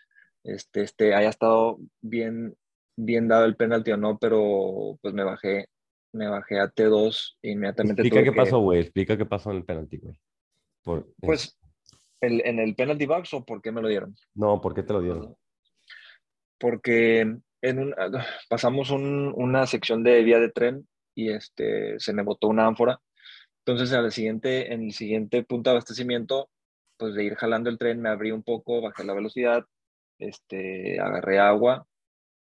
[0.45, 2.57] este, este, haya estado bien,
[2.97, 5.67] bien dado el penalti o no, pero pues me bajé,
[6.13, 8.03] me bajé a T2 e inmediatamente.
[8.03, 10.21] Explica qué pasó, güey, explica qué pasó en el penalti, güey.
[11.21, 11.59] Pues,
[12.21, 14.15] el, ¿en el penalty box o por qué me lo dieron?
[14.35, 15.37] No, ¿por qué te lo dieron?
[16.65, 17.21] porque
[17.61, 17.95] en un,
[18.49, 23.01] pasamos una sección de vía de tren y este, se me botó una ánfora.
[23.67, 26.49] Entonces, al siguiente, en el siguiente punto de abastecimiento,
[26.97, 29.65] pues de ir jalando el tren, me abrí un poco, bajé la velocidad,
[30.19, 31.87] este, agarré agua.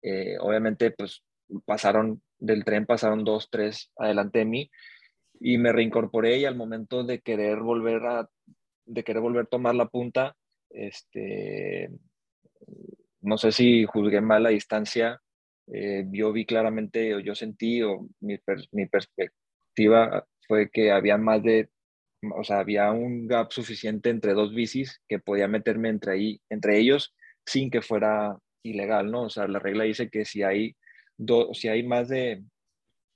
[0.02, 1.24] Eh, obviamente, pues
[1.66, 4.72] pasaron del tren, pasaron dos, tres adelante de mí
[5.40, 8.30] y me reincorporé y al momento de querer volver a,
[8.86, 10.36] de querer volver a tomar la punta,
[10.70, 11.90] este,
[13.22, 15.22] no sé si juzgué mal la distancia,
[15.68, 18.38] eh, yo vi claramente o yo sentí o mi,
[18.72, 21.70] mi, perspectiva fue que había más de,
[22.36, 26.78] o sea, había un gap suficiente entre dos bicis que podía meterme entre, ahí, entre
[26.78, 29.24] ellos sin que fuera ilegal, ¿no?
[29.24, 30.76] O sea, la regla dice que si hay,
[31.54, 32.44] si hay más de,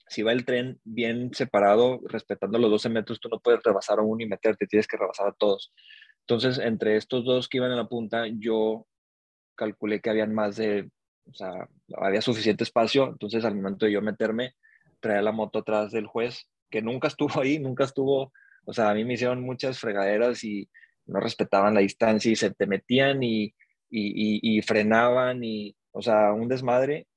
[0.08, 4.04] si va el tren bien separado, respetando los 12 metros, tú no puedes rebasar a
[4.04, 5.74] uno y meterte, tienes que rebasar a todos.
[6.22, 8.88] Entonces, entre estos dos que iban en la punta, yo
[9.56, 10.90] calculé que habían más de,
[11.26, 11.68] o sea,
[11.98, 14.54] había suficiente espacio, entonces al momento de yo meterme,
[15.00, 18.32] traía la moto atrás del juez, que nunca estuvo ahí, nunca estuvo,
[18.66, 20.70] o sea, a mí me hicieron muchas fregaderas y
[21.06, 23.54] no respetaban la distancia y se te metían y,
[23.90, 27.08] y, y, frenaban y, o sea, un desmadre.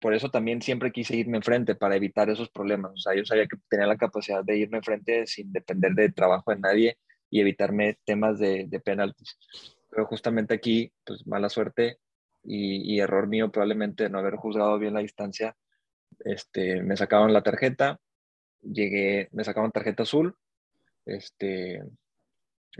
[0.00, 2.92] Por eso también siempre quise irme enfrente para evitar esos problemas.
[2.92, 6.50] O sea, yo sabía que tenía la capacidad de irme enfrente sin depender de trabajo
[6.50, 6.98] de nadie
[7.30, 9.38] y evitarme temas de, de penaltis
[9.92, 11.98] pero justamente aquí, pues mala suerte
[12.42, 15.54] y, error mío probablemente de no haber juzgado bien la distancia.
[16.20, 18.00] Este, me sacaron la tarjeta,
[18.62, 20.34] llegué, me sacaron tarjeta azul,
[21.04, 21.82] este,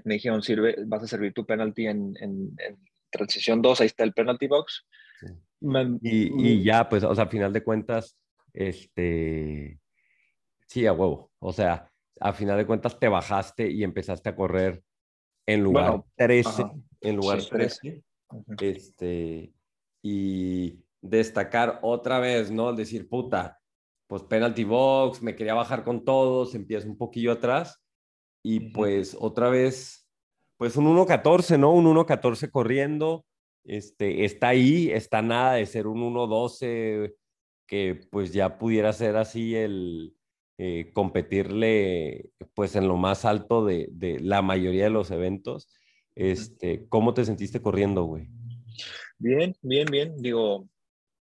[0.04, 2.56] me dijeron, sirve, vas a servir tu penalti en, en,
[3.12, 4.84] transición 2, ahí está el penalty box.
[6.00, 8.18] y, y, ya, pues, o sea, a final de cuentas,
[8.52, 9.78] este,
[10.66, 11.90] sí, a huevo, o sea,
[12.20, 14.82] a final de cuentas te bajaste y empezaste a correr
[15.46, 16.64] en lugar 13,
[17.00, 18.02] en lugar 13.
[18.60, 19.52] Este,
[20.02, 22.72] y destacar otra vez, ¿no?
[22.72, 23.60] Decir, puta,
[24.06, 27.82] pues penalty box, me quería bajar con todos, empieza un poquillo atrás
[28.42, 30.01] y pues otra vez,
[30.62, 31.72] pues un 1.14, ¿no?
[31.72, 33.26] Un 1.14 corriendo,
[33.64, 37.16] este, está ahí, está nada de ser un 1.12
[37.66, 40.14] que pues ya pudiera ser así el,
[40.58, 45.68] eh, competirle pues en lo más alto de, de, la mayoría de los eventos.
[46.14, 48.28] Este, ¿Cómo te sentiste corriendo, güey?
[49.18, 50.14] Bien, bien, bien.
[50.18, 50.68] Digo,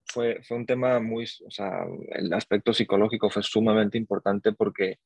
[0.03, 4.97] fue, fue un tema muy, o sea, el aspecto psicológico fue sumamente importante porque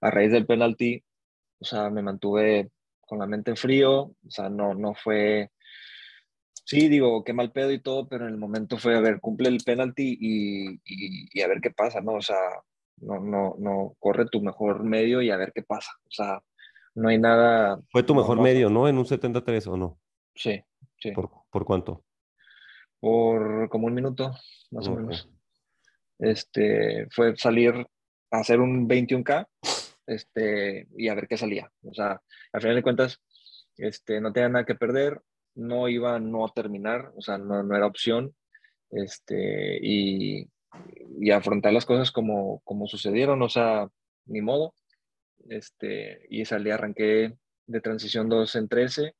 [0.00, 1.04] a raíz del penalti,
[1.60, 2.72] o sea, me mantuve
[3.10, 5.50] con la mente en frío, o sea, no, no fue,
[6.64, 9.48] sí, digo, qué mal pedo y todo, pero en el momento fue, a ver, cumple
[9.48, 12.12] el penalti y, y, y a ver qué pasa, ¿no?
[12.12, 12.38] O sea,
[12.98, 15.90] no, no, no, corre tu mejor medio y a ver qué pasa.
[16.04, 16.40] O sea,
[16.94, 17.80] no hay nada.
[17.90, 18.88] Fue tu mejor medio, ¿no?
[18.88, 19.98] En un 73 o no.
[20.34, 20.62] Sí,
[20.98, 21.10] sí.
[21.10, 22.04] ¿Por, ¿Por, cuánto?
[23.00, 24.32] por como un minuto,
[24.70, 25.28] más o menos.
[26.18, 27.74] Este, fue salir
[28.30, 29.48] a hacer un 21K
[30.10, 31.70] este, y a ver qué salía.
[31.82, 32.20] O sea,
[32.52, 33.20] al final de cuentas,
[33.76, 35.20] este, no tenía nada que perder,
[35.54, 38.34] no iba a no terminar, o sea, no, no era opción.
[38.90, 40.48] Este, y,
[41.20, 43.88] y afrontar las cosas como, como sucedieron, o sea,
[44.26, 44.74] ni modo.
[45.48, 47.36] Este, y salí, arranqué
[47.66, 49.14] de transición 2 en 13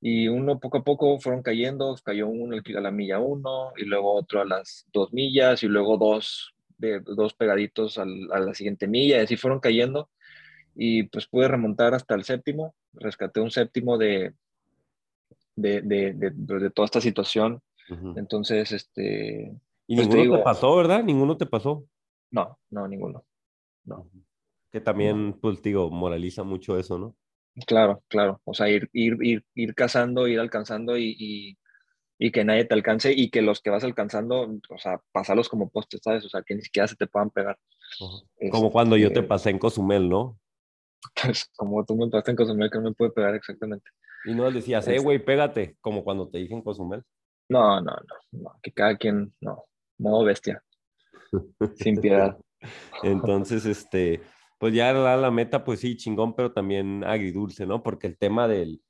[0.00, 4.14] y uno poco a poco fueron cayendo, cayó uno a la milla 1 y luego
[4.14, 8.86] otro a las 2 millas y luego dos, de, dos pegaditos al, a la siguiente
[8.88, 10.10] milla y así fueron cayendo
[10.74, 14.34] y pues pude remontar hasta el séptimo, rescaté un séptimo de,
[15.56, 17.60] de, de, de, de toda esta situación.
[17.90, 18.14] Ujú.
[18.16, 19.52] Entonces, este,
[19.86, 21.04] Y pues te ninguno te digo- pasó, ¿verdad?
[21.04, 21.84] Ninguno te pasó.
[22.30, 23.24] no, no, ninguno.
[23.84, 24.08] No.
[24.72, 27.14] Que también, pues digo, moraliza mucho eso, ¿no?
[27.66, 28.40] Claro, claro.
[28.44, 31.56] O sea, ir, ir, ir, ir cazando, ir alcanzando y, y,
[32.18, 35.70] y que nadie te alcance y que los que vas alcanzando, o sea, pasarlos como
[35.70, 36.24] postes, ¿sabes?
[36.24, 37.58] O sea, que ni siquiera se te puedan pegar.
[38.50, 40.38] Como cuando yo te Este, pasé en Cozumel, ¿no?
[41.22, 43.90] Pues como tú me pasaste en Cozumel que no me puede pegar exactamente.
[44.24, 47.02] Y no decías, eh, Este- güey, pégate, como cuando te dije en Cozumel.
[47.48, 48.58] No, no, no, no.
[48.62, 49.64] Que cada quien, no.
[49.98, 50.62] Modo bestia.
[51.76, 52.38] Sin piedad.
[53.02, 54.22] Entonces, este,
[54.58, 57.82] pues ya la, la meta, pues sí, chingón, pero también agridulce, ¿no?
[57.82, 58.80] Porque el tema del,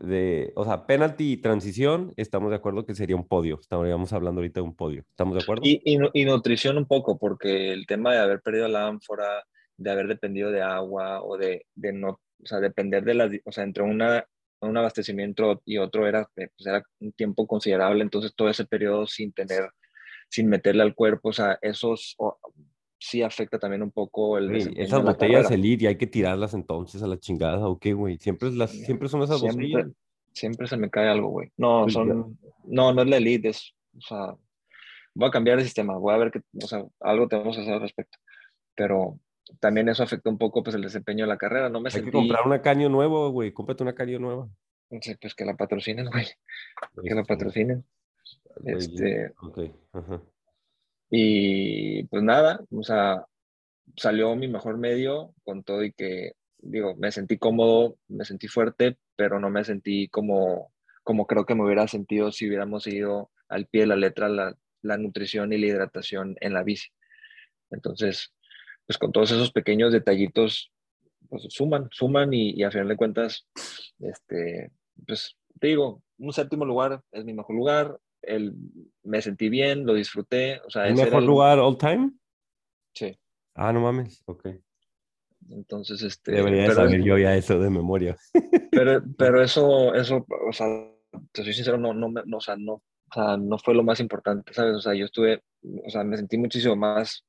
[0.00, 3.58] de, o sea, penalti y transición, estamos de acuerdo que sería un podio.
[3.60, 5.04] Estaríamos hablando ahorita de un podio.
[5.10, 5.62] ¿Estamos de acuerdo?
[5.64, 9.44] Y, y, nu- y nutrición un poco, porque el tema de haber perdido la ánfora,
[9.76, 13.52] de haber dependido de agua o de, de no, o sea, depender de las, o
[13.52, 14.24] sea, entre una,
[14.60, 19.06] un abastecimiento y otro era, eh, pues era un tiempo considerable, entonces todo ese periodo
[19.06, 19.68] sin tener,
[20.28, 22.38] sin meterle al cuerpo, o sea, eso s- o-
[22.98, 25.50] sí afecta también un poco el esas botellas.
[25.50, 28.18] Elite y hay que tirarlas entonces a la chingada, ¿o qué, güey?
[28.18, 29.92] Siempre, las, siempre son esas Siempre, botellas.
[30.32, 31.52] siempre se me cae algo, güey.
[31.56, 34.34] No, Pues son, no, no es la elite, es, o sea,
[35.14, 37.74] voy a cambiar el sistema, voy a ver que, o sea, algo tenemos que hacer
[37.74, 38.18] al respecto.
[38.74, 39.18] Pero
[39.60, 41.68] también eso afecta un poco, pues, el desempeño de la carrera.
[41.68, 43.52] No me Hay que sentí, comprar una caño nuevo, güey.
[43.52, 44.48] Cómprate una caño nueva.
[45.00, 46.26] sé, pues, que la patrocinen, güey,
[47.02, 47.84] que la Este, patrocinen.
[48.60, 49.58] güey, Este, Ok,
[49.92, 50.22] ajá.
[51.10, 53.24] Y pues nada, o sea,
[53.96, 58.98] salió mi mejor medio con todo y que, digo, me sentí cómodo, me sentí fuerte,
[59.16, 63.66] pero no me sentí como, como creo que me hubiera sentido si hubiéramos ido al
[63.66, 66.88] pie de la letra la, la nutrición y la hidratación en la bici.
[67.70, 68.32] Entonces,
[68.86, 70.72] pues con todos esos pequeños detallitos,
[71.28, 73.46] pues suman, suman y, y a final de cuentas,
[74.00, 74.70] este,
[75.06, 78.54] pues te digo, un séptimo lugar es mi mejor lugar, el,
[79.02, 82.12] me sentí bien, lo disfruté, o sea, ¿El mejor el- lugar all time?
[82.94, 83.18] Sí.
[83.54, 84.22] Ah, no mames.
[84.26, 84.48] Ok.
[85.50, 86.32] Entonces, este.
[86.32, 88.16] Debería de pero, saber yo ya eso de memoria.
[88.70, 90.66] pero, pero eso, eso, o sea,
[91.32, 94.00] te soy sincero, no, no, no, o sea, no, o sea, no fue lo más
[94.00, 94.74] importante, ¿sabes?
[94.76, 95.42] O sea, yo estuve,
[95.86, 97.24] o sea, me sentí muchísimo más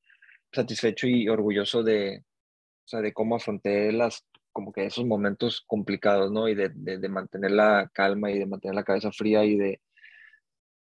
[0.51, 6.31] satisfecho y orgulloso de, o sea, de cómo afronté las, como que esos momentos complicados,
[6.31, 6.49] ¿no?
[6.49, 9.79] Y de, de, de mantener la calma y de mantener la cabeza fría y de,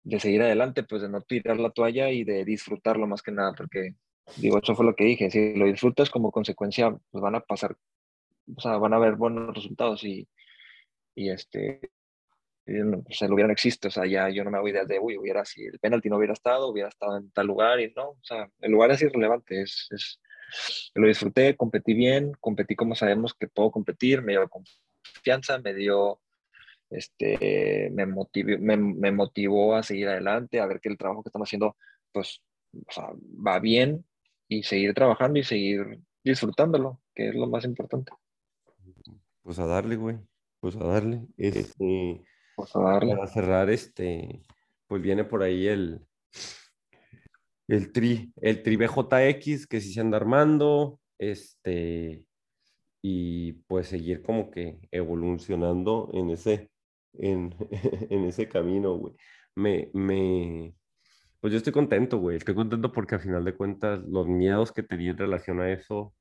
[0.04, 3.54] de seguir adelante, pues de no tirar la toalla y de disfrutarlo más que nada,
[3.54, 3.96] porque,
[4.38, 7.78] digo, eso fue lo que dije, si lo disfrutas como consecuencia, pues van a pasar,
[8.56, 10.28] o sea, van a haber buenos resultados y,
[11.16, 11.92] y este,
[12.66, 15.18] y no, pues el hubiera o sea, ya yo no me hago ideas de, uy,
[15.18, 18.24] hubiera, si el penalti no hubiera estado, hubiera estado en tal lugar y no, o
[18.24, 20.20] sea, el lugar es irrelevante, es, es
[20.96, 26.22] lo disfruté, competí bien, competí como sabemos que puedo competir, me dio confianza, me dio,
[26.94, 31.30] este, me motivó, me, me motivó a seguir adelante, a ver que el trabajo que
[31.30, 31.76] estamos haciendo,
[32.12, 32.42] pues,
[32.74, 33.10] o sea,
[33.46, 34.06] va bien
[34.48, 38.12] y seguir trabajando y seguir disfrutándolo, que es lo más importante.
[39.42, 40.18] Pues a darle, güey.
[40.60, 41.28] Pues a darle.
[41.38, 42.24] Este,
[42.56, 43.16] Pues a darle.
[43.16, 44.42] para cerrar, este,
[44.88, 46.06] pues viene por ahí el,
[47.68, 52.24] el tri, el tri BJX que sí se anda armando, este,
[53.02, 56.72] y pues seguir como que evolucionando en ese,
[57.14, 57.56] en,
[58.10, 59.16] en ese camino, güey.
[59.56, 60.76] Me, me,
[61.44, 62.38] pues yo estoy contento, güey.
[62.38, 66.14] Estoy contento porque al final de cuentas los miedos que tenía en relación a eso,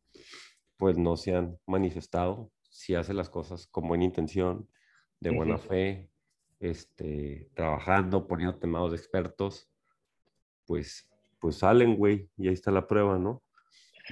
[0.76, 2.50] pues no se han manifestado.
[2.70, 4.68] Si hace las cosas con buena intención,
[5.20, 6.10] de buena fe,
[6.58, 9.70] este, trabajando, poniendo temados de expertos,
[10.66, 12.28] pues, pues salen, güey.
[12.36, 13.44] Y ahí está la prueba, ¿no?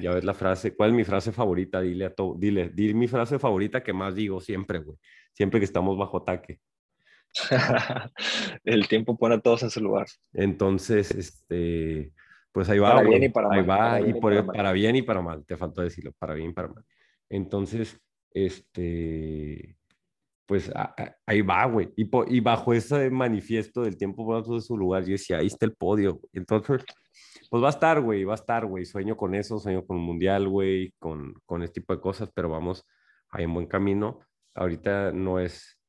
[0.01, 0.77] Ya ves la frase.
[0.77, 1.81] ¿Cuál es mi frase favorita?
[1.81, 4.97] Dile a todo, dile, dile mi frase favorita que más digo siempre, güey.
[5.33, 6.61] Siempre que estamos bajo ataque.
[8.65, 10.07] el tiempo pone a todos en su lugar.
[10.33, 12.13] Entonces, este,
[12.53, 14.33] pues ahí va, Para bien y para Ahí mal, va, para y bien y por-
[14.33, 14.57] para mal.
[14.57, 16.85] para bien y para mal, te faltó decirlo, para bien y para mal.
[17.29, 18.01] Entonces,
[18.33, 19.77] este,
[20.47, 20.71] pues
[21.27, 21.91] ahí va, güey.
[21.97, 25.65] Y, y, bajo ese manifiesto del tiempo por de su lugar, yo decía, ahí está
[25.67, 26.21] el podio.
[26.33, 26.85] Entonces,
[27.49, 28.85] pues va a estar, güey, va a estar, güey.
[28.85, 32.49] Sueño con eso, sueño con un mundial, güey, con, con este tipo de cosas, pero
[32.49, 32.85] vamos
[33.31, 34.21] ahí en buen camino.
[34.55, 35.80] Ahorita no es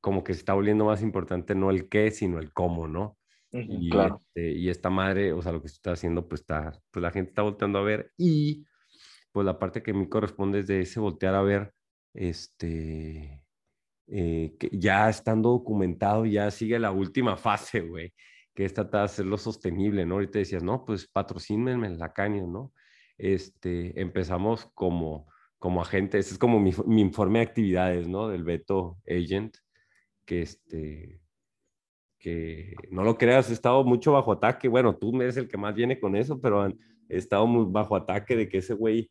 [0.00, 3.18] como que se está volviendo más importante no el qué, sino el cómo, ¿no?
[3.52, 4.20] y, claro.
[4.20, 7.30] este, y esta madre, o sea, lo que está haciendo, pues está, pues la gente
[7.30, 8.66] está volteando a ver y
[9.32, 11.72] pues la parte que a mí corresponde es de ese voltear a ver,
[12.14, 13.42] este,
[14.08, 18.14] eh, que ya estando documentado, ya sigue la última fase, güey,
[18.54, 20.14] que es tratar de hacerlo sostenible, ¿no?
[20.14, 22.72] Ahorita decías, no, pues patrocínenme en la caña, ¿no?
[23.18, 28.28] Este, empezamos como, como agente, ese es como mi, mi, informe de actividades, ¿no?
[28.28, 29.56] Del Beto Agent,
[30.26, 31.20] que este,
[32.18, 35.74] que no lo creas, he estado mucho bajo ataque, bueno, tú eres el que más
[35.74, 36.76] viene con eso, pero he
[37.08, 39.10] estado muy bajo ataque de que ese güey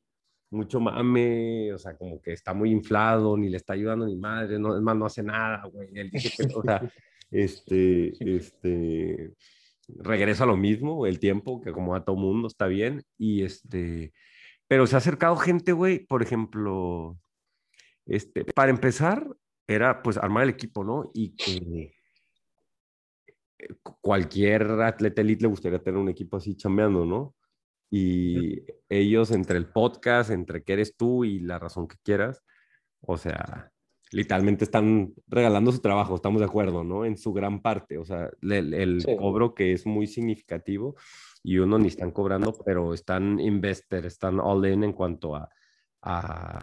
[0.51, 4.59] mucho mame, o sea, como que está muy inflado, ni le está ayudando ni madre,
[4.59, 5.89] no, es más, no hace nada, güey.
[5.93, 6.82] Él dice que, o sea,
[7.32, 9.34] este, este,
[9.88, 14.13] regreso a lo mismo, el tiempo, que como a todo mundo está bien, y este,
[14.68, 17.18] pero se ha acercado gente, güey, por ejemplo,
[18.05, 19.28] este, para empezar,
[19.68, 21.11] era pues armar el equipo, ¿no?
[21.13, 21.93] Y que
[24.01, 27.36] cualquier atleta elite le gustaría tener un equipo así chambeando, ¿no?
[27.89, 32.43] Y ellos entre el podcast, entre que eres tú y la razón que quieras,
[33.01, 33.72] o sea,
[34.11, 37.05] literalmente están regalando su trabajo, estamos de acuerdo, ¿no?
[37.05, 40.95] En su gran parte, o sea, el, cobro que es muy significativo
[41.43, 45.49] y uno ni están cobrando, pero están investor, están all in en cuanto a,
[46.01, 46.61] a,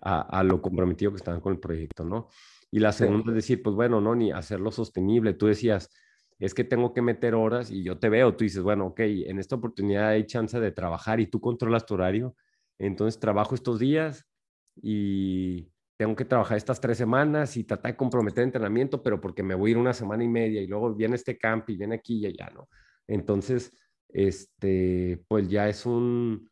[0.00, 2.28] a, lo comprometido que están con el proyecto, ¿no?
[2.70, 5.34] Y la segunda es decir, pues bueno, no, ni hacerlo sostenible.
[5.34, 5.90] Tú decías,
[6.38, 9.38] es que tengo que meter horas y yo te veo, tú dices, bueno, ok, en
[9.38, 12.36] esta oportunidad hay chance de trabajar y tú controlas tu horario,
[12.78, 14.24] entonces trabajo estos días
[14.76, 19.56] y tengo que trabajar estas tres semanas y tratar de comprometer entrenamiento, pero porque me
[19.56, 22.18] voy a ir una semana y media y luego viene este camp y viene aquí
[22.18, 22.68] y allá, ¿no?
[23.08, 23.72] Entonces,
[24.08, 26.48] este, pues ya es un,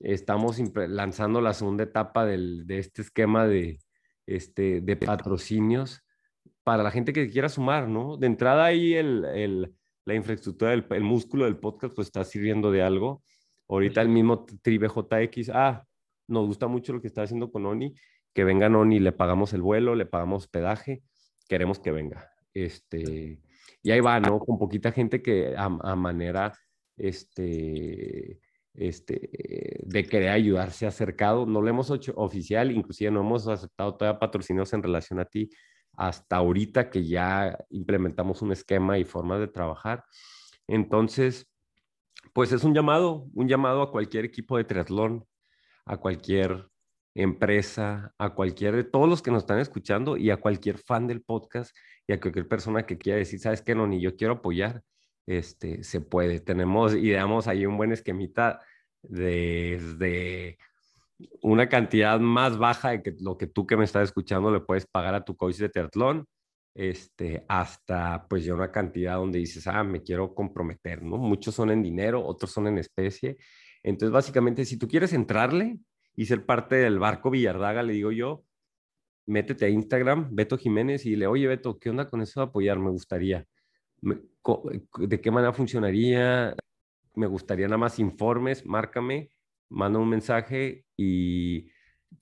[0.00, 3.80] estamos lanzando la segunda etapa del, de este esquema de,
[4.26, 6.04] este, de patrocinios
[6.62, 8.16] para la gente que quiera sumar, ¿no?
[8.16, 9.74] De entrada ahí el, el,
[10.04, 13.22] la infraestructura, el, el, músculo del podcast, pues está sirviendo de algo.
[13.68, 15.84] Ahorita el mismo TribeJX, ah,
[16.26, 17.94] nos gusta mucho lo que está haciendo con Oni,
[18.34, 21.02] que venga Oni, le pagamos el vuelo, le pagamos hospedaje,
[21.48, 22.30] queremos que venga.
[22.52, 23.40] Este,
[23.82, 24.38] y ahí va, ¿no?
[24.38, 26.52] Con poquita gente que a, a manera,
[26.96, 28.40] este,
[28.78, 31.46] este, de querer ayudarse acercado.
[31.46, 35.50] No lo hemos hecho oficial, inclusive no hemos aceptado todavía patrocinios en relación a ti,
[35.94, 40.04] hasta ahorita que ya implementamos un esquema y formas de trabajar.
[40.68, 41.50] Entonces,
[42.32, 45.24] pues es un llamado, un llamado a cualquier equipo de triatlón,
[45.84, 46.68] a cualquier
[47.14, 51.22] empresa, a cualquier de todos los que nos están escuchando y a cualquier fan del
[51.22, 51.76] podcast
[52.06, 54.82] y a cualquier persona que quiera decir, sabes que no, ni yo quiero apoyar,
[55.28, 56.40] este, se puede.
[56.40, 58.60] Tenemos y damos ahí un buen esquemita
[59.02, 60.58] desde
[61.42, 64.86] una cantidad más baja de que lo que tú que me estás escuchando le puedes
[64.86, 66.26] pagar a tu coach de triatlón,
[66.74, 71.18] este, hasta pues ya una cantidad donde dices, ah, me quiero comprometer, ¿no?
[71.18, 73.36] Muchos son en dinero, otros son en especie.
[73.82, 75.78] Entonces, básicamente, si tú quieres entrarle
[76.16, 78.44] y ser parte del barco Villardaga, le digo yo,
[79.26, 82.78] métete a Instagram, Beto Jiménez, y le, oye, Beto, ¿qué onda con eso de apoyar?
[82.78, 83.46] Me gustaría.
[84.98, 86.54] ¿De qué manera funcionaría?
[87.14, 89.30] Me gustaría nada más informes, márcame
[89.68, 91.70] manda un mensaje y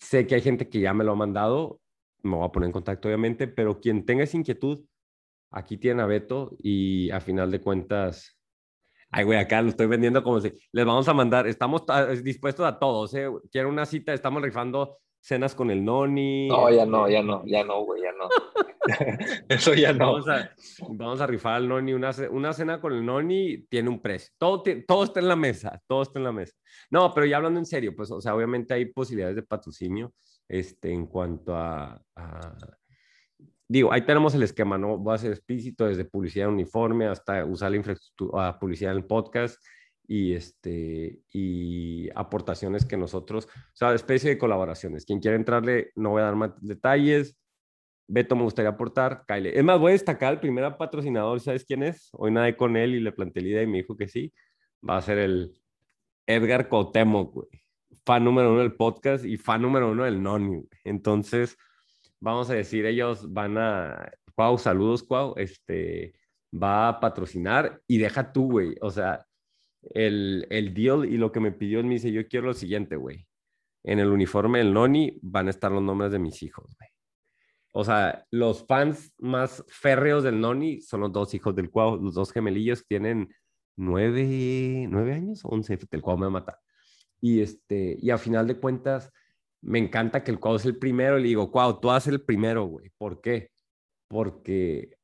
[0.01, 1.81] sé que hay gente que ya me lo ha mandado,
[2.23, 4.85] me voy a poner en contacto obviamente, pero quien tenga esa inquietud,
[5.51, 8.39] aquí tiene a Beto y a final de cuentas,
[9.11, 11.85] ay güey, acá lo estoy vendiendo como si les vamos a mandar, estamos
[12.23, 13.29] dispuestos a todos, ¿eh?
[13.51, 16.47] quiero una cita, estamos rifando cenas con el noni.
[16.47, 18.29] No, ya no, ya no, ya no, güey, ya no.
[19.49, 20.13] Eso ya no.
[20.13, 20.51] Vamos a,
[20.89, 21.93] vamos a rifar al noni.
[21.93, 24.33] Una, una, cena con el noni tiene un precio.
[24.39, 26.55] Todo, todo está en la mesa, todo está en la mesa.
[26.91, 30.13] No, pero ya hablando en serio, pues, o sea, obviamente hay posibilidades de patrocinio
[30.49, 32.01] este, en cuanto a,
[33.69, 35.03] Digo, ahí tenemos el esquema, ¿no?
[35.03, 39.61] Va a ser explícito desde publicidad uniforme hasta usar la infraestructura, publicidad en el podcast
[40.09, 45.05] y, este, y aportaciones que nosotros, o sea, especie de colaboraciones.
[45.05, 47.39] Quien quiera entrarle, no voy a dar más detalles.
[48.09, 49.47] Beto me gustaría aportar, Kyle.
[49.47, 52.09] Es más, voy a destacar el primer patrocinador, ¿sabes quién es?
[52.13, 54.33] Hoy nadé con él y le planteé la idea y me dijo que sí.
[54.89, 55.57] Va a ser el
[56.27, 57.49] Edgar Cotemo, güey.
[58.05, 60.63] Fan número uno del podcast y fan número uno del Noni.
[60.85, 61.57] Entonces,
[62.21, 64.13] vamos a decir, ellos van a...
[64.37, 65.35] Cuau, saludos, Cuau.
[65.37, 66.15] Este,
[66.53, 68.77] va a patrocinar y deja tú, güey.
[68.81, 69.26] O sea,
[69.95, 73.27] el, el deal y lo que me pidió, me dice, yo quiero lo siguiente, güey.
[73.85, 76.91] En el uniforme del Noni van a estar los nombres de mis hijos, güey.
[77.73, 82.15] O sea, los fans más férreos del Noni son los dos hijos del Cuau, los
[82.15, 83.29] dos gemelillos tienen
[83.77, 86.59] nueve, nueve años, once, el Cuau me va a matar.
[87.21, 89.13] Y, este, y a final de cuentas,
[89.61, 91.19] me encanta que el Cuau es el primero.
[91.19, 92.91] Y le digo, Cuau, tú haces el primero, güey.
[92.97, 93.51] ¿Por qué?
[94.09, 94.96] Porque,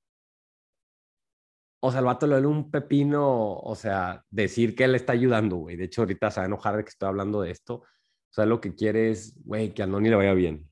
[1.85, 5.57] o sea, el vato le duele un pepino, o sea, decir que él está ayudando,
[5.57, 5.77] güey.
[5.77, 7.75] De hecho, ahorita se va a enojar de que estoy hablando de esto.
[7.75, 7.85] O
[8.31, 10.71] sea, lo que quiere es, güey, que a Noni le vaya bien.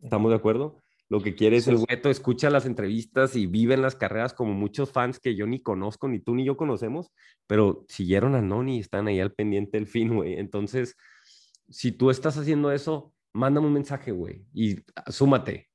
[0.00, 0.80] ¿Estamos de acuerdo?
[1.08, 4.54] Lo que quiere es el güeto, escucha las entrevistas y vive en las carreras como
[4.54, 7.10] muchos fans que yo ni conozco, ni tú ni yo conocemos,
[7.48, 10.34] pero siguieron a Noni y están ahí al pendiente del fin, güey.
[10.38, 10.94] Entonces,
[11.68, 14.76] si tú estás haciendo eso, mándame un mensaje, güey, y
[15.08, 15.65] súmate.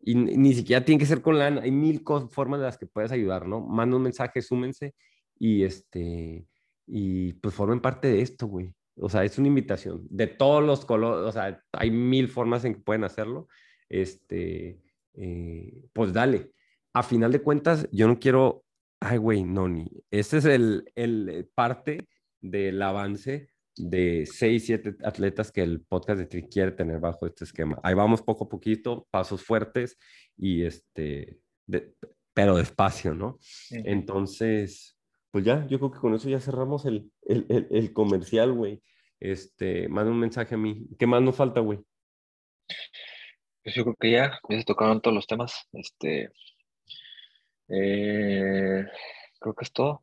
[0.00, 3.12] Y ni siquiera tiene que ser con lana, hay mil formas de las que puedes
[3.12, 3.60] ayudar, ¿no?
[3.60, 4.94] Manda un mensaje, súmense
[5.38, 6.46] y este,
[6.86, 8.74] y pues formen parte de esto, güey.
[8.96, 12.74] O sea, es una invitación de todos los colores, o sea, hay mil formas en
[12.74, 13.48] que pueden hacerlo
[13.88, 14.80] este,
[15.14, 16.52] eh, pues dale.
[16.92, 18.64] A final de cuentas, yo no quiero,
[19.00, 19.88] ay, güey, no, ni.
[20.10, 22.08] Este es el, el eh, parte
[22.40, 27.44] del avance de seis, siete atletas que el podcast de Tri quiere tener bajo este
[27.44, 27.78] esquema.
[27.82, 29.98] Ahí vamos poco a poquito, pasos fuertes
[30.36, 31.38] y este,
[32.34, 33.38] pero despacio, ¿no?
[33.70, 34.96] Entonces,
[35.30, 38.82] pues ya, yo creo que con eso ya cerramos el, el, el, el comercial, güey.
[39.20, 40.86] Este, manda un mensaje a mí.
[40.98, 41.80] ¿Qué más nos falta, güey?
[43.62, 45.68] Pues yo creo que ya, ya se tocaron todos los temas.
[45.72, 46.30] Este,
[47.68, 48.86] eh,
[49.40, 50.02] creo que es todo.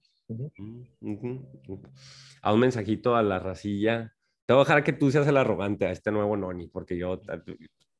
[2.41, 4.13] A un mensajito a la racilla.
[4.45, 7.21] Te voy a dejar que tú seas el arrogante a este nuevo Noni, porque yo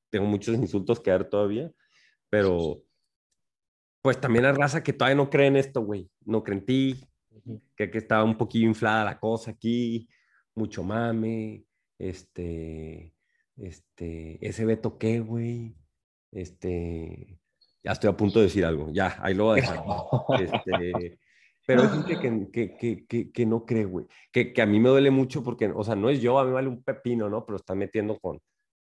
[0.10, 1.72] tengo muchos insultos que dar todavía,
[2.30, 2.84] pero
[4.02, 6.10] pues también la raza que todavía no cree en esto, güey.
[6.26, 7.10] No cree en ti,
[7.76, 10.08] que, que estaba un poquillo inflada la cosa aquí,
[10.54, 11.66] mucho mame,
[11.98, 13.16] este,
[13.58, 15.76] este, ese Beto qué, güey.
[16.32, 17.40] Este,
[17.84, 19.84] ya estoy a punto de decir algo, ya, ahí lo voy a dejar.
[20.40, 21.20] Este,
[21.66, 24.06] pero hay gente que, que, que, que no cree, güey.
[24.32, 26.56] Que, a mí me duele mucho porque, o sea, no es yo, a mí me
[26.56, 27.46] vale un pepino, ¿no?
[27.46, 28.40] Pero está metiendo con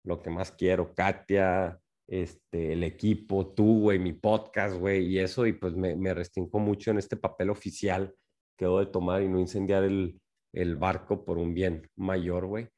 [0.04, 5.46] lo que más quiero, Katia, este, el equipo, tú, güey, mi podcast, güey, y eso,
[5.46, 8.14] y pues me, me restringo mucho en este papel oficial
[8.56, 10.20] que debo de tomar y no incendiar el,
[10.52, 12.68] el barco por un bien mayor, güey.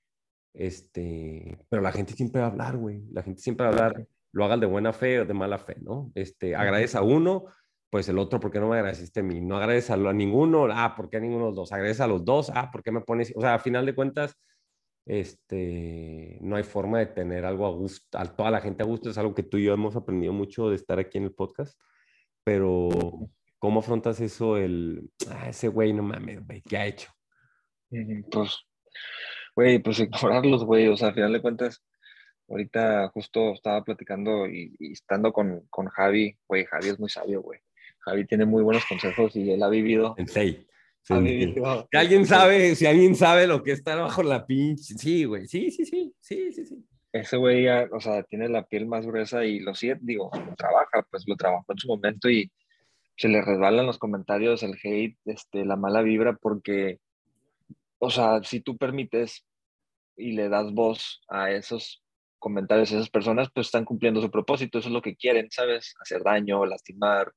[0.54, 3.02] Este, pero la gente siempre va a hablar, güey.
[3.10, 5.76] La gente siempre va a hablar, lo hagan de buena fe o de mala fe,
[5.80, 6.12] ¿no?
[6.14, 7.46] Este, agradece a uno,
[7.92, 9.42] pues el otro, ¿por qué no me agradeciste a mí?
[9.42, 11.72] No agradeces a, ninguno, ah, ¿por qué a ninguno de los dos?
[11.72, 13.34] Agradece a los dos, ah, ¿por qué me pones?
[13.36, 14.34] O sea, a final de cuentas,
[15.04, 19.10] este, no hay forma de tener algo a gusto, a toda la gente a gusto,
[19.10, 21.78] es algo que tú y yo hemos aprendido mucho de estar aquí en el podcast,
[22.42, 22.88] pero
[23.58, 24.56] ¿cómo afrontas eso?
[24.56, 27.10] El, ah, ese güey, no mames, güey, ¿qué ha hecho?
[28.30, 28.64] Pues
[29.54, 31.84] Güey, pues ignorarlos, güey, o sea, al final de cuentas,
[32.48, 37.60] ahorita justo estaba platicando y, estando con, con Javi, güey, Javi es muy sabio, güey.
[38.04, 40.14] Javi tiene muy buenos consejos y él ha vivido.
[40.18, 40.58] En seis.
[41.06, 44.94] Que alguien sabe, si alguien sabe lo que está bajo la pinche.
[44.94, 45.48] Sí, güey.
[45.48, 46.14] Sí, sí, sí.
[46.20, 46.84] Sí, sí, sí.
[47.12, 51.24] Ese güey, o sea, tiene la piel más gruesa y lo siente, digo, trabaja, pues
[51.26, 52.50] lo trabajó en su momento y
[53.16, 57.00] se le resbalan los comentarios, el hate, este, la mala vibra, porque
[58.04, 59.46] o sea, si tú permites
[60.16, 62.02] y le das voz a esos
[62.40, 65.94] comentarios a esas personas, pues están cumpliendo su propósito, eso es lo que quieren, ¿sabes?
[66.00, 67.32] Hacer daño, lastimar,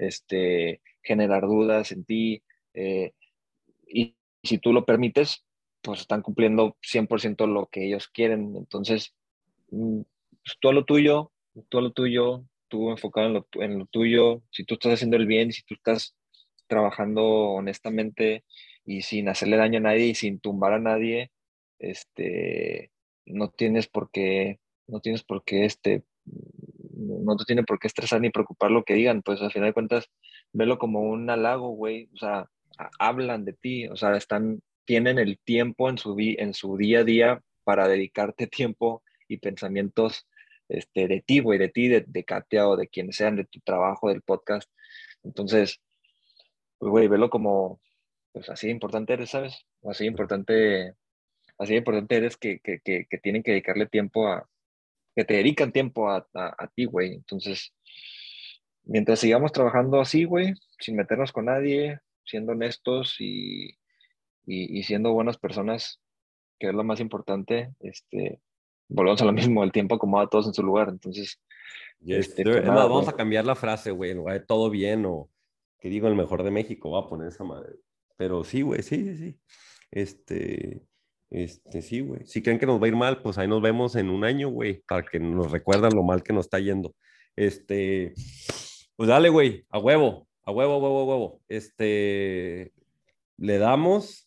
[0.00, 2.42] este, generar dudas en ti.
[2.74, 3.12] Eh,
[3.86, 5.44] y si tú lo permites,
[5.82, 8.54] pues están cumpliendo 100% lo que ellos quieren.
[8.56, 9.14] Entonces,
[9.70, 10.00] mm,
[10.44, 11.32] pues, tú a lo tuyo,
[11.68, 15.16] tú a lo tuyo, tú enfocado en lo, en lo tuyo, si tú estás haciendo
[15.16, 16.14] el bien, si tú estás
[16.68, 18.44] trabajando honestamente,
[18.84, 21.30] y sin hacerle daño a nadie y sin tumbar a nadie,
[21.78, 22.90] este,
[23.26, 26.02] no tienes por qué, no tienes por qué, este,
[27.00, 29.74] no te tiene por qué estresar ni preocupar lo que digan, pues al final de
[29.74, 30.10] cuentas,
[30.52, 32.46] velo como un halago, güey, o sea,
[32.98, 37.04] hablan de ti, o sea, están, tienen el tiempo en su, en su día a
[37.04, 40.26] día para dedicarte tiempo y pensamientos
[40.68, 43.60] este, de ti, güey, de ti, de, de Katia o de quienes sean, de tu
[43.60, 44.70] trabajo, del podcast.
[45.22, 45.80] Entonces,
[46.78, 47.80] pues, güey, velo como,
[48.32, 49.66] pues así importante eres, ¿sabes?
[49.84, 50.94] Así importante,
[51.58, 54.48] así importante eres que, que, que, tienen que dedicarle tiempo a,
[55.20, 57.12] que te dedican tiempo a, a, ti, güey.
[57.12, 57.74] Entonces,
[58.84, 63.76] mientras sigamos trabajando así, güey, sin meternos con nadie, siendo honestos y,
[64.46, 66.00] y, siendo buenas personas,
[66.58, 68.40] que es lo más importante, este,
[68.88, 71.38] volvemos a lo mismo, el tiempo acomoda a todos en su lugar, entonces...
[72.06, 74.16] Este, pues vamos a cambiar la frase, güey,
[74.46, 75.28] todo bien o
[75.80, 77.74] que digo el mejor de México, va a poner esa madre.
[78.16, 79.40] Pero sí, güey, sí, sí, sí.
[79.90, 80.80] Este,
[81.30, 82.26] este, sí, güey.
[82.26, 84.48] Si creen que nos va a ir mal, pues ahí nos vemos en un año,
[84.48, 86.94] güey, para que nos recuerdan lo mal que nos está yendo.
[87.36, 88.14] Este,
[88.96, 91.42] pues dale, güey, a huevo, a huevo, huevo, huevo.
[91.48, 92.72] Este,
[93.38, 94.26] le damos.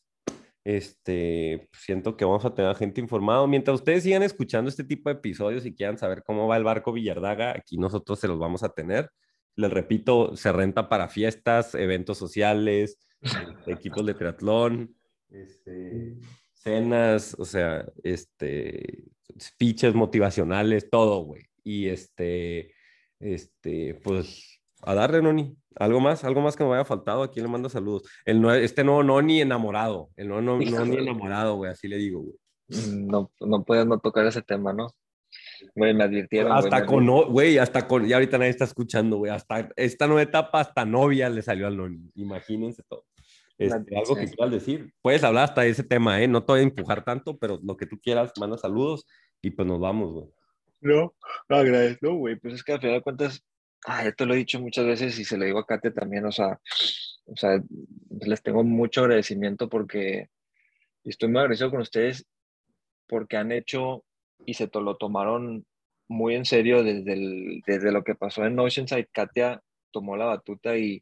[0.65, 3.45] Este, siento que vamos a tener gente informada.
[3.47, 6.93] Mientras ustedes sigan escuchando este tipo de episodios y quieran saber cómo va el barco
[6.93, 9.09] Villardaga, aquí nosotros se los vamos a tener.
[9.57, 14.95] Les repito, se renta para fiestas, eventos sociales, este, equipos de triatlón,
[15.29, 16.17] este,
[16.63, 19.03] cenas, o sea, este,
[19.39, 21.43] speeches motivacionales, todo, güey.
[21.63, 22.73] Y este,
[23.19, 25.55] este, pues, a darle, Noni.
[25.75, 26.23] ¿Algo más?
[26.23, 27.23] ¿Algo más que me haya faltado?
[27.23, 28.03] Aquí le mando saludos.
[28.25, 30.09] El no, este nuevo Noni enamorado.
[30.15, 31.71] El nuevo no, Noni enamorado, güey.
[31.71, 32.35] Así le digo, güey.
[32.91, 34.91] No, no puedes no tocar ese tema, ¿no?
[35.75, 36.51] Güey, me advirtieron.
[36.51, 39.31] Hasta güey, con, no- güey, hasta con, ya ahorita nadie está escuchando, güey.
[39.31, 42.11] Hasta esta nueva etapa, hasta novia le salió al Noni.
[42.15, 43.05] Imagínense todo.
[43.57, 44.93] Este, algo que quieras decir.
[45.01, 46.27] Puedes hablar hasta de ese tema, ¿eh?
[46.27, 49.05] No te voy a empujar tanto, pero lo que tú quieras, manda saludos
[49.41, 50.27] y pues nos vamos, güey.
[50.81, 51.13] No,
[51.49, 52.35] agradezco, güey.
[52.35, 53.43] Pues es que al final de cuentas,
[53.85, 56.25] ah, ya te lo he dicho muchas veces y se lo digo a Kate también,
[56.25, 56.59] o sea,
[57.25, 57.61] o sea,
[58.21, 60.27] les tengo mucho agradecimiento porque
[61.05, 62.25] estoy muy agradecido con ustedes
[63.07, 64.03] porque han hecho
[64.45, 65.65] y se to- lo tomaron
[66.09, 69.07] muy en serio desde, el- desde lo que pasó en Oceanside.
[69.13, 69.61] Katia
[69.91, 71.01] tomó la batuta y,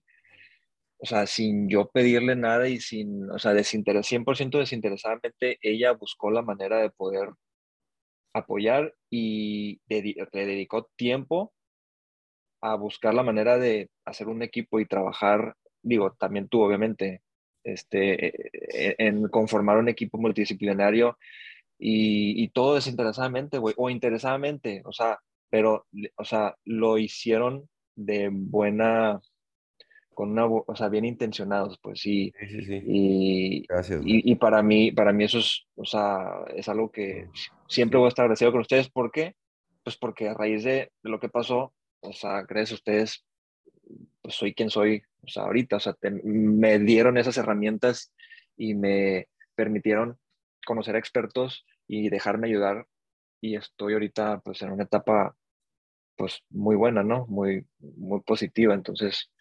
[1.01, 6.29] o sea, sin yo pedirle nada y sin, o sea, desinteres, 100% desinteresadamente, ella buscó
[6.29, 7.29] la manera de poder
[8.33, 11.53] apoyar y le dedicó tiempo
[12.61, 17.23] a buscar la manera de hacer un equipo y trabajar, digo, también tú obviamente,
[17.63, 18.27] este,
[18.89, 21.17] eh, en conformar un equipo multidisciplinario
[21.79, 25.19] y, y todo desinteresadamente, o interesadamente, o sea,
[25.49, 29.19] pero, o sea, lo hicieron de buena,
[30.13, 32.81] con una, o sea, bien intencionados, pues sí, Sí, sí, sí.
[32.85, 37.27] y, Gracias, y, y para mí, para mí eso es, o sea, es algo que
[37.67, 38.89] siempre voy a estar agradecido con ustedes.
[38.89, 39.35] ¿Por qué?
[39.83, 43.25] Pues porque a raíz de, de lo que pasó, o sea, gracias a ustedes,
[44.21, 48.13] pues soy quien soy, o sea, ahorita, o sea, te- me dieron esas herramientas
[48.57, 50.17] y me permitieron
[50.65, 52.85] conocer a expertos y dejarme ayudar
[53.41, 55.35] y estoy ahorita pues en una etapa
[56.15, 57.25] pues muy buena, ¿no?
[57.27, 59.31] Muy, muy positiva, entonces,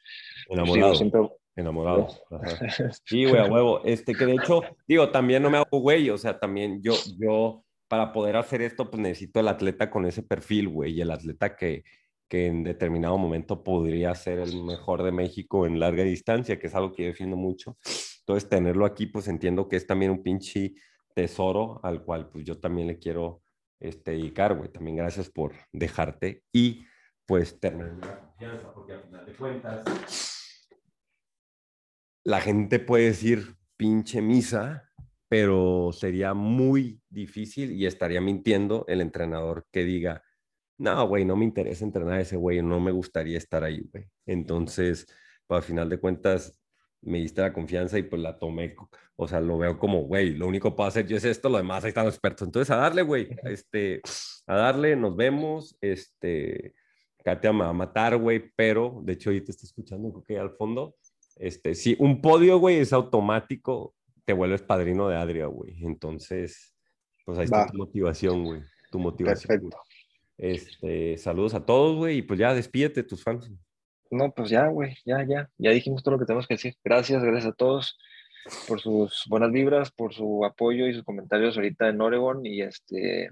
[0.48, 0.94] Enamorado.
[0.94, 1.20] siempre...
[1.56, 2.08] Enamorado.
[2.30, 2.58] Ajá.
[3.04, 3.82] Sí, güey, a huevo.
[3.84, 7.64] Este, que de hecho, digo, también no me hago güey, o sea, también yo, yo,
[7.88, 11.56] para poder hacer esto, pues necesito el atleta con ese perfil, güey, y el atleta
[11.56, 11.84] que,
[12.28, 16.74] que en determinado momento podría ser el mejor de México en larga distancia, que es
[16.74, 17.76] algo que yo defiendo mucho.
[18.20, 20.74] Entonces, tenerlo aquí, pues entiendo que es también un pinche
[21.14, 23.42] tesoro al cual, pues yo también le quiero
[23.80, 24.70] este, dedicar, güey.
[24.70, 26.84] También gracias por dejarte y,
[27.26, 29.84] pues, tener la confianza, porque al final de cuentas
[32.24, 34.90] la gente puede decir pinche misa,
[35.28, 40.22] pero sería muy difícil y estaría mintiendo el entrenador que diga,
[40.78, 44.06] no, güey, no me interesa entrenar a ese güey, no me gustaría estar ahí, güey.
[44.26, 45.06] Entonces,
[45.46, 46.58] pues, al final de cuentas,
[47.02, 48.74] me diste la confianza y pues la tomé,
[49.16, 51.58] o sea, lo veo como, güey, lo único que puedo hacer yo es esto, lo
[51.58, 52.46] demás ahí están los expertos.
[52.46, 54.02] Entonces, a darle, güey, este,
[54.46, 56.74] a darle, nos vemos, este,
[57.24, 60.50] Katia me va a matar, güey, pero, de hecho, ahorita está escuchando, creo que al
[60.50, 60.96] fondo,
[61.36, 63.94] este, si un podio, güey, es automático,
[64.24, 65.84] te vuelves padrino de Adria, güey.
[65.84, 66.74] Entonces,
[67.24, 68.62] pues ahí está tu motivación, güey.
[68.90, 69.48] Tu motivación.
[69.48, 69.78] Perfecto.
[70.36, 73.50] Este, saludos a todos, güey, y pues ya despídete tus fans.
[74.10, 76.74] No, pues ya, güey, ya, ya, ya dijimos todo lo que tenemos que decir.
[76.82, 77.98] Gracias, gracias a todos
[78.66, 83.30] por sus buenas vibras, por su apoyo y sus comentarios ahorita en Oregon y este,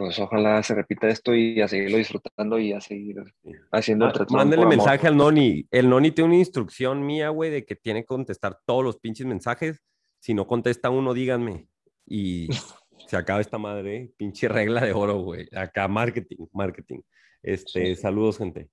[0.00, 3.22] pues ojalá se repita esto y a seguirlo disfrutando y a seguir
[3.70, 5.66] haciendo el triatlón Mándale mensaje al Noni.
[5.70, 9.26] El Noni tiene una instrucción mía, güey, de que tiene que contestar todos los pinches
[9.26, 9.82] mensajes.
[10.18, 11.68] Si no contesta uno, díganme.
[12.06, 12.48] Y
[13.08, 14.12] se acaba esta madre, ¿eh?
[14.16, 15.48] pinche regla de oro, güey.
[15.54, 17.00] Acá, marketing, marketing.
[17.42, 18.70] Este, saludos, gente.